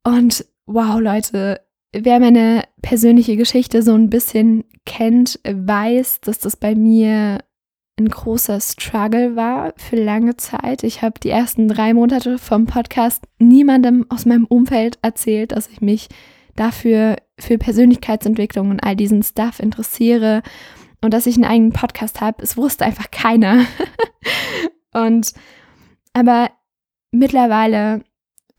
Und 0.03 0.45
wow, 0.73 0.99
Leute, 0.99 1.61
wer 1.93 2.19
meine 2.19 2.63
persönliche 2.81 3.35
Geschichte 3.35 3.83
so 3.83 3.93
ein 3.93 4.09
bisschen 4.09 4.63
kennt, 4.85 5.39
weiß, 5.43 6.21
dass 6.21 6.39
das 6.39 6.55
bei 6.55 6.75
mir 6.75 7.39
ein 7.99 8.09
großer 8.09 8.59
Struggle 8.59 9.35
war 9.35 9.73
für 9.77 9.97
lange 9.97 10.37
Zeit. 10.37 10.83
Ich 10.83 11.01
habe 11.01 11.19
die 11.19 11.29
ersten 11.29 11.67
drei 11.67 11.93
Monate 11.93 12.37
vom 12.37 12.65
Podcast 12.65 13.25
niemandem 13.37 14.05
aus 14.09 14.25
meinem 14.25 14.45
Umfeld 14.45 14.97
erzählt, 15.01 15.51
dass 15.51 15.67
ich 15.67 15.81
mich 15.81 16.07
dafür 16.55 17.17
für 17.39 17.57
Persönlichkeitsentwicklung 17.57 18.69
und 18.69 18.79
all 18.79 18.95
diesen 18.95 19.23
Stuff 19.23 19.59
interessiere 19.59 20.41
und 21.01 21.13
dass 21.13 21.27
ich 21.27 21.35
einen 21.35 21.45
eigenen 21.45 21.73
Podcast 21.73 22.21
habe. 22.21 22.41
Es 22.41 22.57
wusste 22.57 22.85
einfach 22.85 23.11
keiner. 23.11 23.65
und 24.93 25.33
aber 26.13 26.49
mittlerweile 27.11 28.03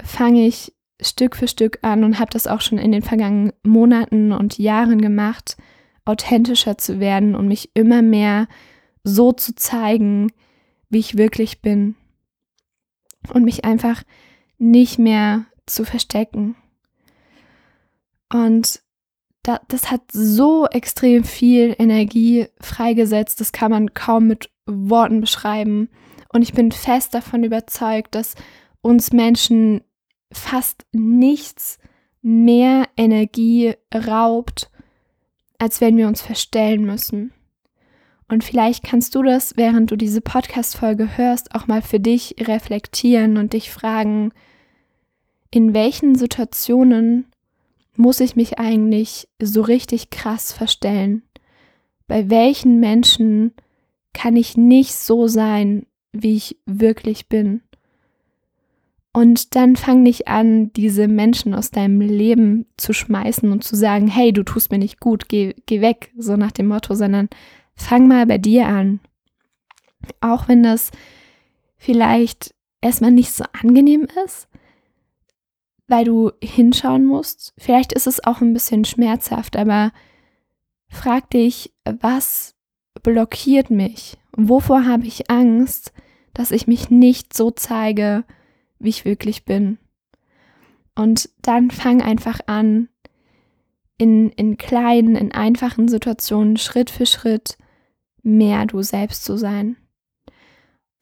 fange 0.03 0.47
ich 0.47 0.73
Stück 1.03 1.37
für 1.37 1.49
Stück 1.49 1.79
an 1.83 2.05
und 2.05 2.19
habe 2.19 2.31
das 2.31 2.47
auch 2.47 2.61
schon 2.61 2.79
in 2.79 2.93
den 2.93 3.03
vergangenen 3.03 3.53
Monaten 3.63 4.33
und 4.33 4.59
Jahren 4.59 5.01
gemacht, 5.01 5.57
authentischer 6.05 6.79
zu 6.79 7.01
werden 7.01 7.35
und 7.35 7.49
mich 7.49 7.71
immer 7.75 8.03
mehr 8.03 8.49
so 9.05 9.33
zu 9.33 9.55
zeigen, 9.55 10.33
wie 10.89 10.99
ich 10.99 11.17
wirklich 11.17 11.61
bin. 11.61 11.95
Und 13.33 13.45
mich 13.45 13.65
einfach 13.65 14.03
nicht 14.59 14.99
mehr 14.99 15.47
zu 15.67 15.85
verstecken. 15.85 16.57
Und 18.33 18.81
da, 19.43 19.61
das 19.69 19.91
hat 19.91 20.03
so 20.13 20.67
extrem 20.67 21.25
viel 21.25 21.75
Energie 21.79 22.47
freigesetzt, 22.61 23.41
das 23.41 23.53
kann 23.53 23.71
man 23.71 23.95
kaum 23.95 24.27
mit 24.27 24.51
Worten 24.67 25.21
beschreiben. 25.21 25.89
Und 26.33 26.43
ich 26.43 26.53
bin 26.53 26.73
fest 26.73 27.15
davon 27.15 27.45
überzeugt, 27.45 28.15
dass 28.15 28.35
uns 28.81 29.13
Menschen 29.13 29.83
fast 30.33 30.87
nichts 30.93 31.79
mehr 32.23 32.87
Energie 32.97 33.75
raubt, 33.95 34.71
als 35.59 35.81
wenn 35.81 35.97
wir 35.97 36.09
uns 36.09 36.23
verstellen 36.23 36.85
müssen. 36.85 37.33
Und 38.29 38.45
vielleicht 38.45 38.83
kannst 38.83 39.15
du 39.15 39.23
das, 39.23 39.57
während 39.57 39.91
du 39.91 39.97
diese 39.97 40.21
Podcast-Folge 40.21 41.19
hörst, 41.19 41.55
auch 41.55 41.67
mal 41.67 41.83
für 41.83 42.01
dich 42.01 42.37
reflektieren 42.41 43.37
und 43.37 43.53
dich 43.53 43.71
fragen, 43.71 44.33
in 45.51 45.75
welchen 45.75 46.15
Situationen 46.15 47.27
muss 47.95 48.21
ich 48.21 48.37
mich 48.37 48.59
eigentlich 48.59 49.29
so 49.41 49.61
richtig 49.61 50.11
krass 50.11 50.53
verstellen? 50.53 51.23
Bei 52.07 52.31
welchen 52.31 52.81
Menschen 52.81 53.53
kann 54.15 54.37
ich 54.37 54.57
nicht 54.57 54.95
so 54.95 55.27
sein, 55.27 55.87
wie 56.13 56.37
ich 56.37 56.57
wirklich 56.65 57.29
bin? 57.29 57.63
Und 59.15 59.55
dann 59.55 59.77
fang 59.77 60.03
nicht 60.03 60.29
an, 60.29 60.73
diese 60.73 61.07
Menschen 61.07 61.53
aus 61.53 61.71
deinem 61.71 62.01
Leben 62.01 62.67
zu 62.79 62.95
schmeißen 62.95 63.53
und 63.53 63.63
zu 63.63 63.77
sagen, 63.77 64.09
hey, 64.09 64.33
du 64.33 64.43
tust 64.43 64.71
mir 64.71 64.79
nicht 64.79 65.01
gut, 65.01 65.29
geh, 65.29 65.55
geh 65.67 65.83
weg, 65.83 66.13
so 66.17 66.37
nach 66.37 66.53
dem 66.53 66.69
Motto, 66.69 66.95
sondern 66.95 67.29
Fang 67.75 68.07
mal 68.07 68.27
bei 68.27 68.39
dir 68.39 68.67
an. 68.67 69.01
Auch 70.21 70.49
wenn 70.49 70.63
das 70.63 70.91
vielleicht 71.77 72.55
erstmal 72.81 73.13
nicht 73.13 73.33
so 73.33 73.45
angenehm 73.61 74.07
ist, 74.25 74.49
weil 75.89 76.05
du 76.05 76.33
hinschauen 76.43 77.05
musst. 77.05 77.55
Vielleicht 77.59 77.93
ist 77.93 78.07
es 78.07 78.25
auch 78.25 78.41
ein 78.41 78.53
bisschen 78.53 78.85
schmerzhaft, 78.85 79.57
aber 79.57 79.93
frag 80.89 81.31
dich, 81.31 81.73
was 81.85 82.55
blockiert 83.03 83.71
mich? 83.71 84.17
Wovor 84.37 84.87
habe 84.87 85.07
ich 85.07 85.31
Angst, 85.31 85.93
dass 86.35 86.51
ich 86.51 86.67
mich 86.67 86.91
nicht 86.91 87.35
so 87.35 87.51
zeige, 87.51 88.25
wie 88.83 88.91
ich 88.91 89.05
wirklich 89.05 89.45
bin? 89.45 89.79
Und 90.95 91.31
dann 91.41 91.71
fang 91.71 92.03
einfach 92.03 92.41
an, 92.47 92.89
in, 93.99 94.31
in 94.31 94.57
kleinen, 94.57 95.17
in 95.17 95.33
einfachen 95.33 95.89
Situationen 95.89 96.57
Schritt 96.57 96.91
für 96.91 97.07
Schritt 97.07 97.57
mehr 98.23 98.67
du 98.67 98.83
selbst 98.83 99.25
zu 99.25 99.37
sein. 99.37 99.77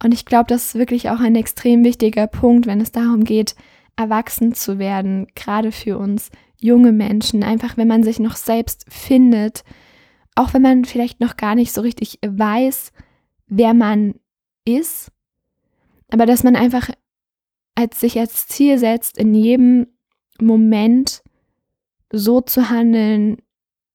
Und 0.03 0.13
ich 0.13 0.25
glaube, 0.25 0.47
das 0.49 0.67
ist 0.67 0.75
wirklich 0.75 1.11
auch 1.11 1.21
ein 1.21 1.37
extrem 1.37 1.85
wichtiger 1.85 2.27
Punkt, 2.27 2.67
wenn 2.67 2.81
es 2.81 2.93
darum 2.93 3.25
geht, 3.25 3.55
erwachsen 3.97 4.55
zu 4.55 4.79
werden, 4.79 5.27
gerade 5.35 5.73
für 5.73 5.99
uns 5.99 6.31
junge 6.57 6.93
Menschen, 6.93 7.43
einfach 7.43 7.77
wenn 7.77 7.89
man 7.89 8.03
sich 8.03 8.19
noch 8.19 8.37
selbst 8.37 8.87
findet, 8.89 9.65
auch 10.35 10.55
wenn 10.55 10.63
man 10.63 10.85
vielleicht 10.85 11.21
noch 11.21 11.37
gar 11.37 11.55
nicht 11.55 11.73
so 11.73 11.81
richtig 11.81 12.19
weiß, 12.27 12.93
wer 13.47 13.75
man 13.75 14.15
ist, 14.65 15.11
aber 16.11 16.27
dass 16.27 16.45
man 16.45 16.57
einfach 16.57 16.91
als 17.75 18.01
sich 18.01 18.19
als 18.19 18.47
Ziel 18.47 18.79
setzt, 18.79 19.19
in 19.19 19.35
jedem 19.35 19.87
Moment 20.41 21.23
so 22.13 22.41
zu 22.41 22.71
handeln, 22.71 23.39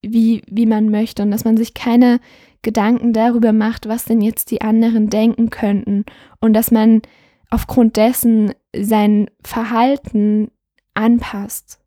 wie, 0.01 0.41
wie 0.47 0.65
man 0.65 0.89
möchte 0.89 1.23
und 1.23 1.31
dass 1.31 1.45
man 1.45 1.57
sich 1.57 1.73
keine 1.73 2.19
Gedanken 2.61 3.13
darüber 3.13 3.53
macht, 3.53 3.88
was 3.88 4.05
denn 4.05 4.21
jetzt 4.21 4.51
die 4.51 4.61
anderen 4.61 5.09
denken 5.09 5.49
könnten 5.49 6.05
und 6.39 6.53
dass 6.53 6.71
man 6.71 7.01
aufgrund 7.49 7.97
dessen 7.97 8.53
sein 8.75 9.29
Verhalten 9.43 10.51
anpasst. 10.93 11.79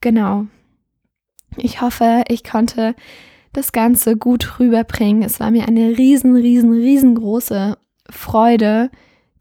Genau. 0.00 0.46
Ich 1.56 1.80
hoffe, 1.80 2.24
ich 2.28 2.44
konnte 2.44 2.94
das 3.52 3.72
Ganze 3.72 4.16
gut 4.16 4.58
rüberbringen. 4.58 5.22
Es 5.22 5.40
war 5.40 5.50
mir 5.50 5.68
eine 5.68 5.96
riesen, 5.98 6.34
riesen, 6.34 6.72
riesengroße 6.72 7.76
Freude, 8.08 8.90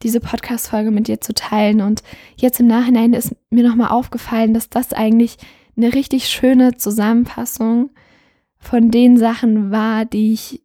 diese 0.03 0.19
Podcast-Folge 0.19 0.91
mit 0.91 1.07
dir 1.07 1.21
zu 1.21 1.33
teilen. 1.33 1.81
Und 1.81 2.03
jetzt 2.35 2.59
im 2.59 2.67
Nachhinein 2.67 3.13
ist 3.13 3.35
mir 3.49 3.67
nochmal 3.67 3.89
aufgefallen, 3.89 4.53
dass 4.53 4.69
das 4.69 4.93
eigentlich 4.93 5.37
eine 5.77 5.93
richtig 5.93 6.27
schöne 6.27 6.77
Zusammenfassung 6.77 7.91
von 8.57 8.91
den 8.91 9.17
Sachen 9.17 9.71
war, 9.71 10.05
die 10.05 10.33
ich 10.33 10.61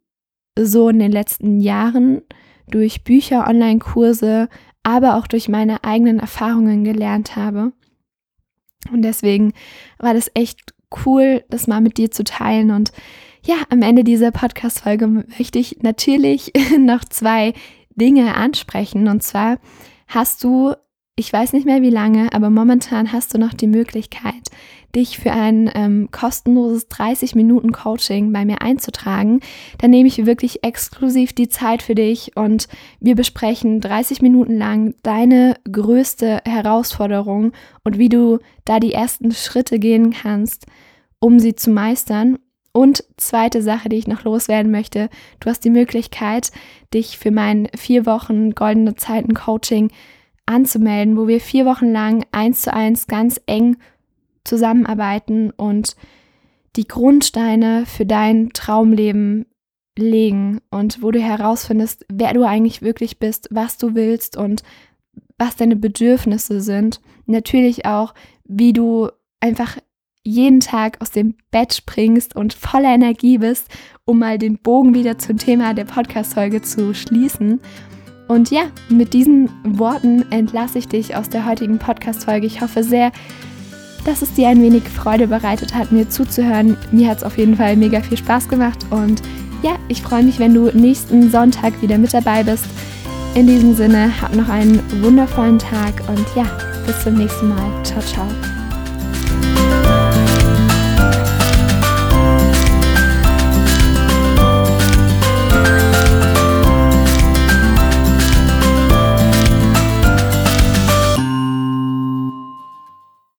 so 0.59 0.89
in 0.89 0.99
den 0.99 1.13
letzten 1.13 1.61
Jahren 1.61 2.23
durch 2.69 3.05
Bücher, 3.05 3.47
Online-Kurse, 3.49 4.49
aber 4.83 5.17
auch 5.17 5.27
durch 5.27 5.49
meine 5.49 5.85
eigenen 5.85 6.19
Erfahrungen 6.19 6.85
gelernt 6.85 7.37
habe. 7.37 7.73
Und 8.93 9.03
deswegen 9.03 9.53
war 9.99 10.15
das 10.15 10.31
echt 10.35 10.75
cool, 11.05 11.45
das 11.49 11.67
mal 11.67 11.81
mit 11.81 11.99
dir 11.99 12.11
zu 12.11 12.25
teilen. 12.25 12.71
Und 12.71 12.93
ja, 13.45 13.57
am 13.71 13.83
Ende 13.83 14.05
dieser 14.05 14.31
Podcast-Folge 14.31 15.07
möchte 15.07 15.59
ich 15.59 15.83
natürlich 15.83 16.53
noch 16.79 17.05
zwei 17.05 17.53
Dinge 17.97 18.35
ansprechen. 18.35 19.09
Und 19.09 19.23
zwar 19.23 19.59
hast 20.07 20.45
du, 20.45 20.75
ich 21.17 21.33
weiß 21.33 21.53
nicht 21.53 21.67
mehr 21.67 21.83
wie 21.83 21.91
lange, 21.91 22.33
aber 22.33 22.51
momentan 22.51 23.13
hast 23.13 23.35
du 23.35 23.39
noch 23.39 23.55
die 23.55 23.67
Möglichkeit, 23.67 24.51
dich 24.95 25.19
für 25.19 25.33
ein 25.33 25.71
ähm, 25.75 26.09
kostenloses 26.11 26.89
30-Minuten-Coaching 26.91 28.33
bei 28.33 28.45
mir 28.45 28.63
einzutragen. 28.63 29.41
Da 29.79 29.89
nehme 29.89 30.09
ich 30.09 30.25
wirklich 30.25 30.65
exklusiv 30.65 31.33
die 31.33 31.49
Zeit 31.49 31.83
für 31.83 31.95
dich 31.95 32.37
und 32.37 32.69
wir 33.01 33.15
besprechen 33.15 33.81
30 33.81 34.23
Minuten 34.23 34.57
lang 34.57 34.95
deine 35.03 35.57
größte 35.71 36.41
Herausforderung 36.45 37.53
und 37.85 37.99
wie 37.99 38.09
du 38.09 38.39
da 38.65 38.81
die 38.81 38.93
ersten 38.93 39.33
Schritte 39.33 39.79
gehen 39.79 40.13
kannst, 40.13 40.67
um 41.19 41.39
sie 41.39 41.55
zu 41.55 41.71
meistern. 41.71 42.39
Und 42.77 43.05
zweite 43.17 43.63
Sache, 43.63 43.89
die 43.89 43.97
ich 43.97 44.07
noch 44.07 44.25
loswerden 44.25 44.71
möchte, 44.71 45.09
du 45.41 45.49
hast 45.49 45.61
die 45.61 45.71
Möglichkeit, 45.71 46.53
dich 46.93 47.17
für 47.17 47.31
mein 47.31 47.69
vier 47.75 48.05
Wochen 48.05 48.51
Goldene 48.51 48.97
Zeiten 48.97 49.33
Coaching 49.33 49.91
anzumelden, 50.45 51.17
wo 51.17 51.27
wir 51.27 51.41
vier 51.41 51.65
Wochen 51.65 51.91
lang 51.91 52.27
eins 52.33 52.61
zu 52.61 52.75
eins 52.75 53.07
ganz 53.07 53.41
eng 53.47 53.79
zusammenarbeiten 54.45 55.53
und 55.53 55.97
die 56.77 56.87
Grundsteine 56.87 57.87
für 57.87 58.05
dein 58.05 58.51
Traumleben 58.53 59.47
legen 59.97 60.61
und 60.71 61.03
wo 61.03 61.11
du 61.11 61.19
herausfindest, 61.19 62.05
wer 62.13 62.35
du 62.35 62.43
eigentlich 62.43 62.83
wirklich 62.83 63.19
bist, 63.19 63.49
was 63.51 63.79
du 63.79 63.95
willst 63.95 64.37
und 64.37 64.63
was 65.39 65.57
deine 65.57 65.77
Bedürfnisse 65.77 66.61
sind. 66.61 67.01
Natürlich 67.25 67.87
auch, 67.87 68.13
wie 68.45 68.75
du 68.75 69.09
einfach 69.41 69.79
jeden 70.27 70.61
Tag 70.61 71.01
aus 71.01 71.11
dem 71.11 71.35
Bett 71.51 71.73
springst 71.73 72.35
und 72.35 72.53
voller 72.53 72.93
Energie 72.95 73.39
bist, 73.39 73.69
um 74.05 74.19
mal 74.19 74.39
den 74.39 74.59
Bogen 74.59 74.95
wieder 74.95 75.19
zum 75.19 75.39
Thema 75.39 75.73
der 75.73 75.85
Podcast-Folge 75.85 76.63
zu 76.63 76.95
schließen. 76.95 77.61
Und 78.29 78.51
ja, 78.51 78.63
mit 78.89 79.15
diesen 79.15 79.49
Worten 79.65 80.25
entlasse 80.31 80.79
ich 80.79 80.89
dich 80.89 81.15
aus 81.15 81.29
der 81.29 81.47
heutigen 81.47 81.79
Podcast-Folge. 81.79 82.47
Ich 82.47 82.61
hoffe 82.61 82.83
sehr, 82.83 83.13
dass 84.05 84.23
es 84.23 84.35
dir 84.35 84.49
ein 84.49 84.63
wenig 84.63 84.83
Freude 84.85 85.29
bereitet 85.29 85.75
hat, 85.75 85.93
mir 85.93 86.09
zuzuhören. 86.09 86.77
Mir 86.91 87.09
hat 87.09 87.19
es 87.19 87.25
auf 87.25 87.39
jeden 87.39 87.57
Fall 87.57 87.77
mega 87.77 88.01
viel 88.01 88.19
Spaß 88.19 88.49
gemacht 88.49 88.85
und 88.91 89.23
ja, 89.63 89.77
ich 89.89 90.03
freue 90.03 90.23
mich, 90.23 90.39
wenn 90.39 90.55
du 90.55 90.71
nächsten 90.77 91.31
Sonntag 91.31 91.81
wieder 91.83 91.99
mit 91.99 92.13
dabei 92.13 92.43
bist. 92.43 92.67
In 93.35 93.47
diesem 93.47 93.75
Sinne, 93.75 94.11
hab 94.21 94.35
noch 94.35 94.49
einen 94.49 94.81
wundervollen 95.03 95.59
Tag 95.59 95.95
und 96.09 96.25
ja, 96.35 96.47
bis 96.87 97.03
zum 97.03 97.15
nächsten 97.15 97.49
Mal. 97.49 97.85
Ciao, 97.85 98.01
ciao. 98.01 98.56